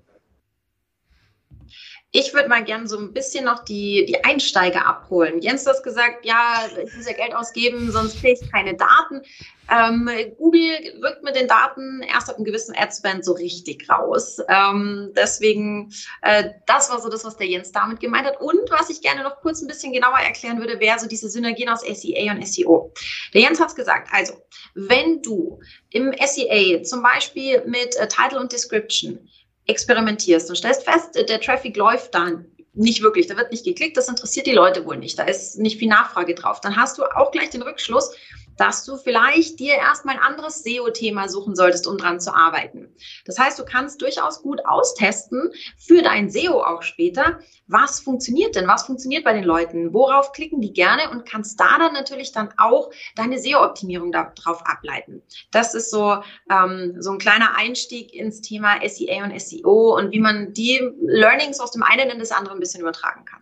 [2.11, 5.41] Ich würde mal gerne so ein bisschen noch die, die Einsteiger abholen.
[5.41, 9.21] Jens hat gesagt, ja, ich muss ja Geld ausgeben, sonst kriege ich keine Daten.
[9.69, 14.39] Ähm, Google wirkt mit den Daten erst ab einem gewissen Adspend so richtig raus.
[14.47, 15.93] Ähm, deswegen,
[16.23, 18.41] äh, das war so das, was der Jens damit gemeint hat.
[18.41, 21.69] Und was ich gerne noch kurz ein bisschen genauer erklären würde, wäre so diese Synergien
[21.69, 22.91] aus SEA und SEO.
[23.35, 24.09] Der Jens hat es gesagt.
[24.11, 24.33] Also,
[24.73, 25.59] wenn du
[25.91, 29.29] im SEA zum Beispiel mit äh, Title und Description
[29.69, 34.09] experimentierst und stellst fest, der Traffic läuft dann nicht wirklich, da wird nicht geklickt, das
[34.09, 37.31] interessiert die Leute wohl nicht, da ist nicht viel Nachfrage drauf, dann hast du auch
[37.31, 38.15] gleich den Rückschluss,
[38.59, 42.93] dass du vielleicht dir erstmal ein anderes SEO-Thema suchen solltest, um dran zu arbeiten.
[43.25, 48.67] Das heißt, du kannst durchaus gut austesten für dein SEO auch später, was funktioniert denn,
[48.67, 52.49] was funktioniert bei den Leuten, worauf klicken die gerne und kannst da dann natürlich dann
[52.57, 55.21] auch deine SEO-Optimierung darauf ableiten.
[55.51, 56.17] Das ist so,
[56.51, 61.61] ähm, so ein kleiner Einstieg ins Thema SEA und SEO und wie man die Learnings
[61.61, 63.39] aus dem einen in das andere ein bisschen übertragen kann.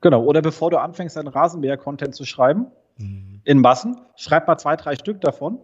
[0.00, 3.29] Genau, oder bevor du anfängst, deinen Rasenmäher-Content zu schreiben, mhm.
[3.44, 5.60] In Massen, schreib mal zwei, drei Stück davon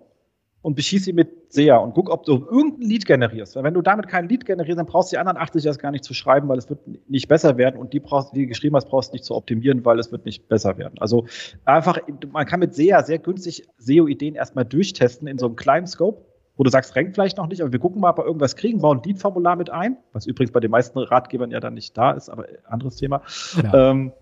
[0.62, 3.55] und beschieß sie mit SEA und guck, ob du irgendein Lied generierst.
[3.55, 5.93] Weil wenn du damit kein Lied generierst, dann brauchst du die anderen 80 erst gar
[5.93, 8.74] nicht zu schreiben, weil es wird nicht besser werden und die, brauchst, die du geschrieben
[8.74, 10.99] hast, brauchst du nicht zu optimieren, weil es wird nicht besser werden.
[10.99, 11.27] Also
[11.64, 11.99] einfach,
[12.33, 16.24] man kann mit SEA sehr günstig SEO-Ideen erstmal durchtesten in so einem kleinen Scope
[16.57, 18.81] wo du sagst, renkt vielleicht noch nicht, aber wir gucken mal, ob wir irgendwas kriegen,
[18.81, 22.13] bauen ein Lead-Formular mit ein, was übrigens bei den meisten Ratgebern ja dann nicht da
[22.13, 23.23] ist, aber anderes Thema.
[23.63, 23.91] Ja.
[23.91, 24.13] Ähm,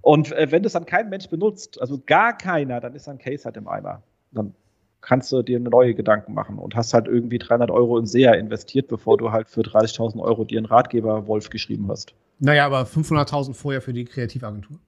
[0.00, 3.44] und äh, wenn das dann kein Mensch benutzt, also gar keiner, dann ist ein Case
[3.44, 4.02] halt im Eimer.
[4.32, 4.54] Dann
[5.00, 8.88] kannst du dir neue Gedanken machen und hast halt irgendwie 300 Euro in SEA investiert,
[8.88, 12.14] bevor du halt für 30.000 Euro dir einen Ratgeber Wolf geschrieben hast.
[12.38, 14.78] Naja, aber 500.000 vorher für die Kreativagentur.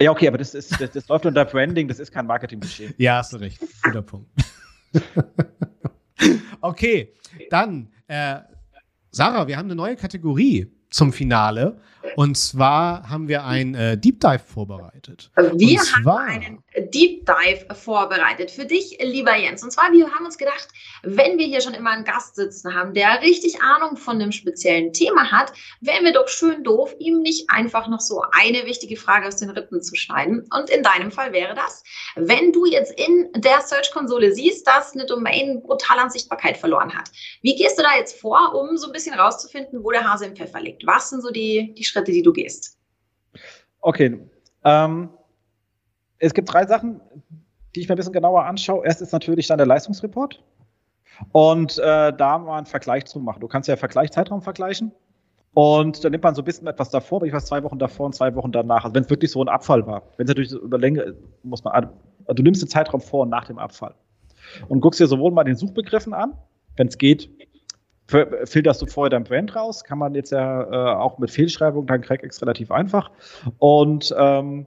[0.00, 2.94] Ja, okay, aber das, ist, das, das läuft unter Branding, das ist kein Marketingbudget.
[2.98, 3.60] Ja, hast du recht.
[3.82, 4.28] Guter Punkt.
[6.60, 7.12] okay,
[7.50, 8.40] dann, äh,
[9.10, 11.80] Sarah, wir haben eine neue Kategorie zum Finale.
[12.16, 15.30] Und zwar haben wir ein äh, Deep Dive vorbereitet.
[15.54, 16.38] Wir zwar, haben
[16.74, 19.62] einen Deep Dive vorbereitet für dich, lieber Jens.
[19.62, 20.68] Und zwar, wir haben uns gedacht,
[21.02, 24.92] wenn wir hier schon immer einen Gast sitzen haben, der richtig Ahnung von einem speziellen
[24.92, 29.26] Thema hat, wären wir doch schön doof, ihm nicht einfach noch so eine wichtige Frage
[29.26, 30.46] aus den Rippen zu schneiden.
[30.56, 31.82] Und in deinem Fall wäre das,
[32.16, 37.10] wenn du jetzt in der Search-Konsole siehst, dass eine Domain brutal an Sichtbarkeit verloren hat.
[37.42, 40.36] Wie gehst du da jetzt vor, um so ein bisschen rauszufinden, wo der Hase im
[40.36, 40.86] Pfeffer liegt?
[40.86, 42.78] Was sind so die, die Schritte, die du gehst?
[43.80, 44.18] Okay.
[44.64, 45.10] Ähm,
[46.18, 47.00] es gibt drei Sachen,
[47.74, 48.84] die ich mir ein bisschen genauer anschaue.
[48.84, 50.42] Erst ist natürlich dann der Leistungsreport.
[51.32, 53.40] Und äh, da mal einen Vergleich zu machen.
[53.40, 54.92] Du kannst ja Vergleichszeitraum vergleichen.
[55.54, 58.14] Und dann nimmt man so ein bisschen etwas davor, ich weiß zwei Wochen davor und
[58.14, 58.84] zwei Wochen danach.
[58.84, 60.02] Also wenn es wirklich so ein Abfall war.
[60.16, 61.88] Wenn es natürlich über Länge muss man, also
[62.34, 63.94] du nimmst den Zeitraum vor und nach dem Abfall.
[64.68, 66.34] Und guckst dir sowohl mal den Suchbegriffen an,
[66.76, 67.30] wenn es geht,
[68.06, 72.02] filterst du vorher dein Brand raus, kann man jetzt ja äh, auch mit Fehlschreibung, dann
[72.02, 73.10] Crackex relativ einfach.
[73.58, 74.66] Und ähm,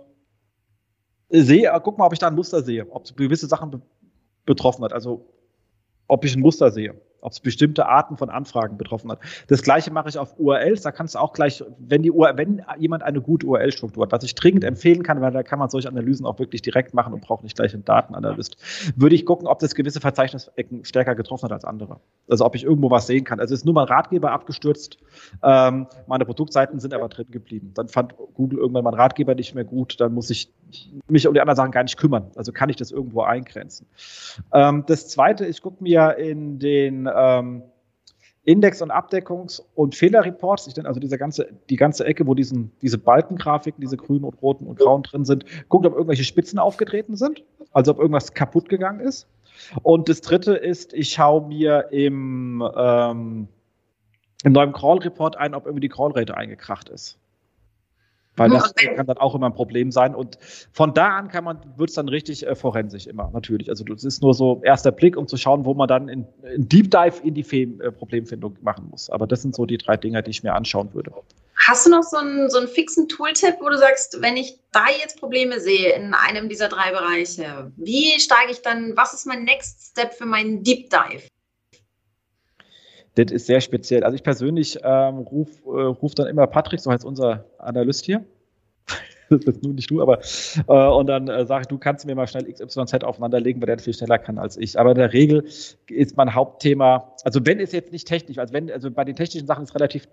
[1.29, 3.81] sehe, guck mal, ob ich da ein Muster sehe, ob gewisse Sachen be
[4.45, 4.93] betroffen hat.
[4.93, 5.25] Also
[6.07, 6.95] ob ich ein Muster sehe.
[7.27, 9.19] Ob es bestimmte Arten von Anfragen betroffen hat.
[9.47, 12.61] Das gleiche mache ich auf URLs, da kannst du auch gleich, wenn die URL, wenn
[12.79, 15.89] jemand eine gute URL-Struktur hat, was ich dringend empfehlen kann, weil da kann man solche
[15.89, 18.55] Analysen auch wirklich direkt machen und braucht nicht gleich einen Datenanalyst,
[18.95, 21.99] würde ich gucken, ob das gewisse Verzeichnisecken stärker getroffen hat als andere.
[22.29, 23.41] Also ob ich irgendwo was sehen kann.
[23.41, 24.97] Also ist nur mal Ratgeber abgestürzt,
[25.43, 27.71] ähm, meine Produktseiten sind aber drin geblieben.
[27.73, 30.53] Dann fand Google irgendwann meinen Ratgeber nicht mehr gut, dann muss ich
[31.07, 32.31] mich um die anderen Sachen gar nicht kümmern.
[32.35, 33.87] Also kann ich das irgendwo eingrenzen.
[34.53, 37.63] Ähm, das zweite, ich gucke mir in den ähm,
[38.47, 42.71] Index- und Abdeckungs- und Fehlerreports, ich denke also diese ganze, die ganze Ecke, wo diesen,
[42.81, 47.17] diese Balkengrafiken, diese grünen und roten und grauen drin sind, guckt, ob irgendwelche Spitzen aufgetreten
[47.17, 47.43] sind,
[47.73, 49.27] also ob irgendwas kaputt gegangen ist.
[49.83, 53.49] Und das dritte ist, ich schaue mir im, ähm,
[54.43, 57.19] im neuen Crawl-Report ein, ob irgendwie die Crawl-Rate eingekracht ist.
[58.37, 60.15] Weil das kann dann auch immer ein Problem sein.
[60.15, 60.37] Und
[60.71, 63.69] von da an kann man, wird es dann richtig äh, forensisch immer, natürlich.
[63.69, 66.25] Also das ist nur so erster Blick, um zu schauen, wo man dann in,
[66.55, 69.09] in Deep Dive in die Fe äh, Problemfindung machen muss.
[69.09, 71.11] Aber das sind so die drei Dinge, die ich mir anschauen würde.
[71.67, 74.85] Hast du noch so einen, so einen fixen Tooltip, wo du sagst, wenn ich da
[75.01, 79.43] jetzt Probleme sehe in einem dieser drei Bereiche, wie steige ich dann, was ist mein
[79.43, 81.23] Next Step für meinen Deep Dive?
[83.17, 84.03] Das ist sehr speziell.
[84.03, 88.23] Also ich persönlich ähm, rufe äh, ruf dann immer Patrick, so heißt unser Analyst hier.
[89.29, 90.19] das ist nun nicht du, aber
[90.67, 93.79] äh, und dann äh, sage ich, du kannst mir mal schnell XYZ aufeinanderlegen, weil der
[93.79, 94.79] viel schneller kann als ich.
[94.79, 95.43] Aber in der Regel
[95.87, 99.47] ist mein Hauptthema, also wenn es jetzt nicht technisch, also wenn, also bei den technischen
[99.47, 100.07] Sachen ist relativ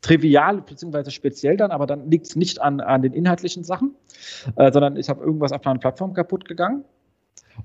[0.00, 1.10] trivial bzw.
[1.10, 3.94] speziell dann, aber dann liegt es nicht an, an den inhaltlichen Sachen,
[4.56, 6.84] äh, sondern ich habe irgendwas auf einer Plattform kaputt gegangen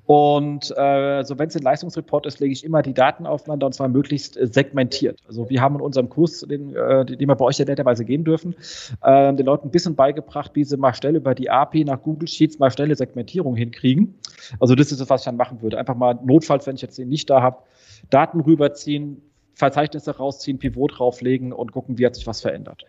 [0.05, 3.73] und äh, so wenn es ein Leistungsreport ist, lege ich immer die Daten aufeinander und
[3.73, 5.19] zwar möglichst äh, segmentiert.
[5.27, 8.23] Also wir haben in unserem Kurs, den, äh, den wir bei euch ja netterweise geben
[8.23, 8.55] dürfen,
[9.03, 12.27] äh, den Leuten ein bisschen beigebracht, wie sie mal schnell über die API nach Google
[12.27, 14.15] Sheets mal schnelle Segmentierung hinkriegen.
[14.59, 15.77] Also das ist das, was ich dann machen würde.
[15.77, 17.57] Einfach mal notfalls, wenn ich jetzt den nicht da habe,
[18.09, 19.21] Daten rüberziehen,
[19.53, 22.85] Verzeichnisse rausziehen, Pivot drauflegen und gucken, wie hat sich was verändert.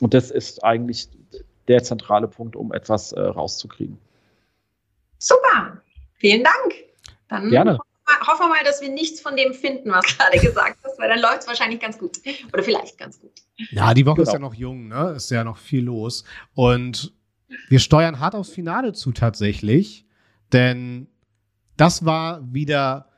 [0.00, 1.08] Und das ist eigentlich
[1.68, 3.98] der zentrale Punkt, um etwas äh, rauszukriegen.
[5.18, 5.82] Super.
[6.16, 6.74] Vielen Dank.
[7.28, 7.78] Dann Gerne.
[8.26, 11.08] Hoffen wir mal, dass wir nichts von dem finden, was du gerade gesagt hast, weil
[11.08, 12.18] dann läuft es wahrscheinlich ganz gut.
[12.52, 13.32] Oder vielleicht ganz gut.
[13.70, 14.28] Ja, die Woche genau.
[14.28, 15.14] ist ja noch jung, ne?
[15.16, 16.24] Ist ja noch viel los.
[16.54, 17.14] Und
[17.68, 20.06] wir steuern hart aufs Finale zu tatsächlich.
[20.52, 21.08] Denn
[21.76, 23.08] das war wieder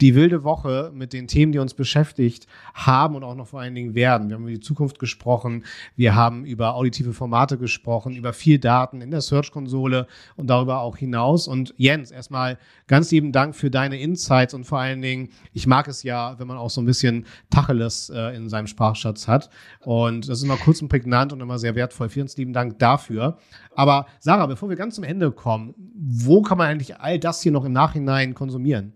[0.00, 3.74] die wilde Woche mit den Themen, die uns beschäftigt haben und auch noch vor allen
[3.74, 4.28] Dingen werden.
[4.28, 5.64] Wir haben über die Zukunft gesprochen,
[5.94, 10.96] wir haben über auditive Formate gesprochen, über viel Daten in der Search-Konsole und darüber auch
[10.96, 11.46] hinaus.
[11.46, 15.86] Und Jens, erstmal ganz lieben Dank für deine Insights und vor allen Dingen, ich mag
[15.86, 19.48] es ja, wenn man auch so ein bisschen Tacheles äh, in seinem Sprachschatz hat.
[19.80, 22.08] Und das ist immer kurz und prägnant und immer sehr wertvoll.
[22.08, 23.38] Vielen lieben Dank dafür.
[23.76, 27.52] Aber Sarah, bevor wir ganz zum Ende kommen, wo kann man eigentlich all das hier
[27.52, 28.92] noch im Nachhinein konsumieren?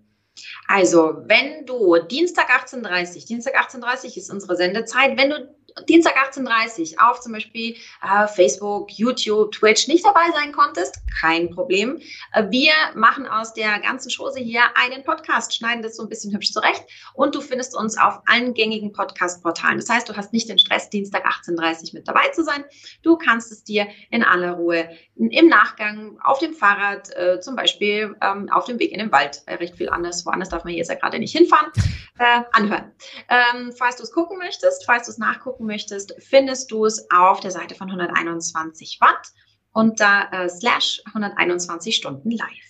[0.67, 5.58] Also, wenn du Dienstag 18.30 Dienstag 18.30 ist unsere Sendezeit, wenn du
[5.89, 11.51] Dienstag 18.30 Uhr auf zum Beispiel äh, Facebook, YouTube, Twitch nicht dabei sein konntest, kein
[11.51, 12.01] Problem.
[12.33, 16.33] Äh, wir machen aus der ganzen Chose hier einen Podcast, schneiden das so ein bisschen
[16.33, 19.79] hübsch zurecht und du findest uns auf allen gängigen Podcast-Portalen.
[19.79, 22.65] Das heißt, du hast nicht den Stress, Dienstag 18.30 Uhr mit dabei zu sein.
[23.03, 28.17] Du kannst es dir in aller Ruhe im Nachgang auf dem Fahrrad, äh, zum Beispiel
[28.23, 30.79] ähm, auf dem Weg in den Wald, weil recht viel anders, woanders darf man hier
[30.79, 31.73] jetzt ja gerade nicht hinfahren,
[32.19, 32.93] äh, anhören.
[33.29, 37.39] Ähm, falls du es gucken möchtest, falls du es nachgucken möchtest, findest du es auf
[37.39, 39.29] der Seite von 121 Watt
[39.73, 42.69] unter äh, slash 121 Stunden live.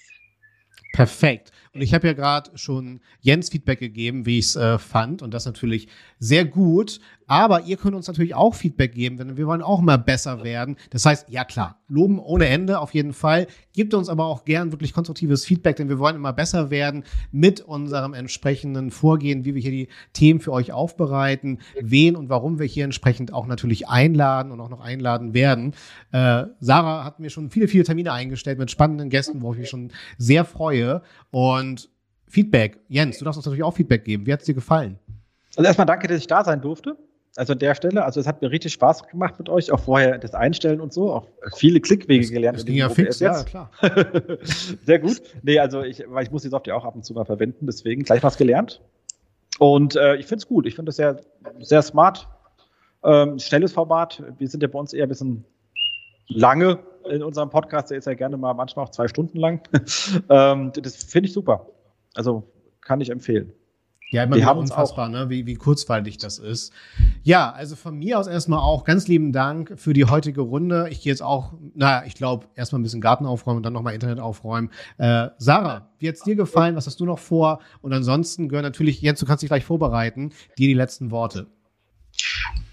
[0.92, 1.52] Perfekt.
[1.72, 5.22] Und ich habe ja gerade schon Jens Feedback gegeben, wie ich es äh, fand.
[5.22, 5.88] Und das natürlich
[6.18, 7.00] sehr gut.
[7.28, 10.76] Aber ihr könnt uns natürlich auch Feedback geben, denn wir wollen auch mal besser werden.
[10.90, 13.46] Das heißt, ja klar, loben ohne Ende auf jeden Fall.
[13.74, 17.60] Gebt uns aber auch gern wirklich konstruktives Feedback, denn wir wollen immer besser werden mit
[17.60, 22.66] unserem entsprechenden Vorgehen, wie wir hier die Themen für euch aufbereiten, wen und warum wir
[22.66, 25.74] hier entsprechend auch natürlich einladen und auch noch einladen werden.
[26.12, 29.68] Äh, Sarah hat mir schon viele, viele Termine eingestellt mit spannenden Gästen, wo ich mich
[29.68, 31.02] schon sehr freue.
[31.30, 31.90] Und
[32.26, 32.80] Feedback.
[32.88, 34.26] Jens, du darfst uns natürlich auch Feedback geben.
[34.26, 34.98] Wie hat es dir gefallen?
[35.56, 36.96] Also erstmal danke, dass ich da sein durfte.
[37.38, 40.18] Also an der Stelle, also es hat mir richtig Spaß gemacht mit euch, auch vorher
[40.18, 42.58] das Einstellen und so, auch viele Klickwege das, gelernt.
[42.58, 43.70] Das ging ja fix, ja, klar.
[44.84, 45.22] Sehr gut.
[45.42, 48.02] Nee, also ich, weil ich muss die Software auch ab und zu mal verwenden, deswegen
[48.02, 48.80] gleich was gelernt.
[49.60, 50.66] Und äh, ich finde es gut.
[50.66, 51.20] Ich finde es sehr,
[51.60, 52.28] sehr smart.
[53.04, 54.20] Ähm, schnelles Format.
[54.38, 55.44] Wir sind ja bei uns eher ein bisschen
[56.26, 57.90] lange in unserem Podcast.
[57.92, 59.60] Der ist ja gerne mal manchmal auch zwei Stunden lang.
[60.28, 61.66] ähm, das finde ich super.
[62.14, 62.42] Also
[62.80, 63.52] kann ich empfehlen.
[64.10, 65.28] Ja, immer wieder unfassbar, ne?
[65.28, 66.72] wie, wie kurzweilig das ist.
[67.22, 70.88] Ja, also von mir aus erstmal auch ganz lieben Dank für die heutige Runde.
[70.90, 73.92] Ich gehe jetzt auch, naja, ich glaube, erstmal ein bisschen Garten aufräumen und dann nochmal
[73.92, 74.70] Internet aufräumen.
[74.96, 76.74] Äh, Sarah, wie hat's dir gefallen?
[76.74, 77.60] Was hast du noch vor?
[77.82, 81.46] Und ansonsten gehören natürlich, Jens, du kannst dich gleich vorbereiten, dir die letzten Worte.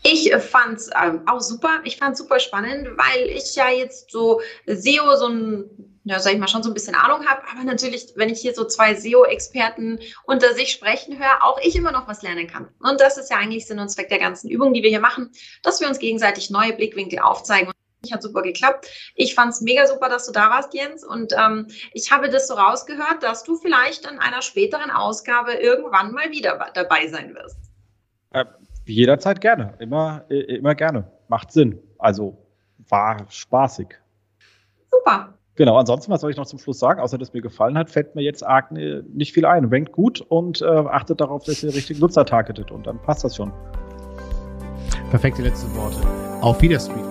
[0.03, 1.81] Ich fand es ähm, auch super.
[1.83, 6.34] Ich fand es super spannend, weil ich ja jetzt so SEO so ein ja, sag
[6.34, 7.41] ich mal, schon so ein bisschen Ahnung habe.
[7.51, 11.91] Aber natürlich, wenn ich hier so zwei SEO-Experten unter sich sprechen höre, auch ich immer
[11.91, 12.68] noch was lernen kann.
[12.80, 15.32] Und das ist ja eigentlich Sinn und Zweck der ganzen Übungen, die wir hier machen,
[15.64, 17.68] dass wir uns gegenseitig neue Blickwinkel aufzeigen.
[17.68, 18.88] Und hat super geklappt.
[19.16, 21.03] Ich fand es mega super, dass du da warst, Jens.
[21.03, 26.12] Und ähm, ich habe das so rausgehört, dass du vielleicht in einer späteren Ausgabe irgendwann
[26.12, 27.58] mal wieder dabei sein wirst.
[28.30, 28.45] Äh,
[28.86, 29.74] jederzeit gerne.
[29.80, 31.12] Immer, äh, immer gerne.
[31.30, 31.82] Macht Sinn.
[31.97, 32.38] Also
[32.89, 33.88] war spaßig.
[34.91, 35.34] Super.
[35.56, 36.99] Genau, ansonsten, was soll ich noch zum Schluss sagen?
[36.99, 39.66] Außer dass mir gefallen hat, fällt mir jetzt arg nicht viel ein.
[39.66, 43.38] Rankt gut und äh, achtet darauf, dass ihr richtig Nutzer targetet und dann passt das
[43.38, 43.53] schon.
[45.12, 45.97] Perfekte letzte Worte.
[46.41, 47.06] Auf Wiedersehen.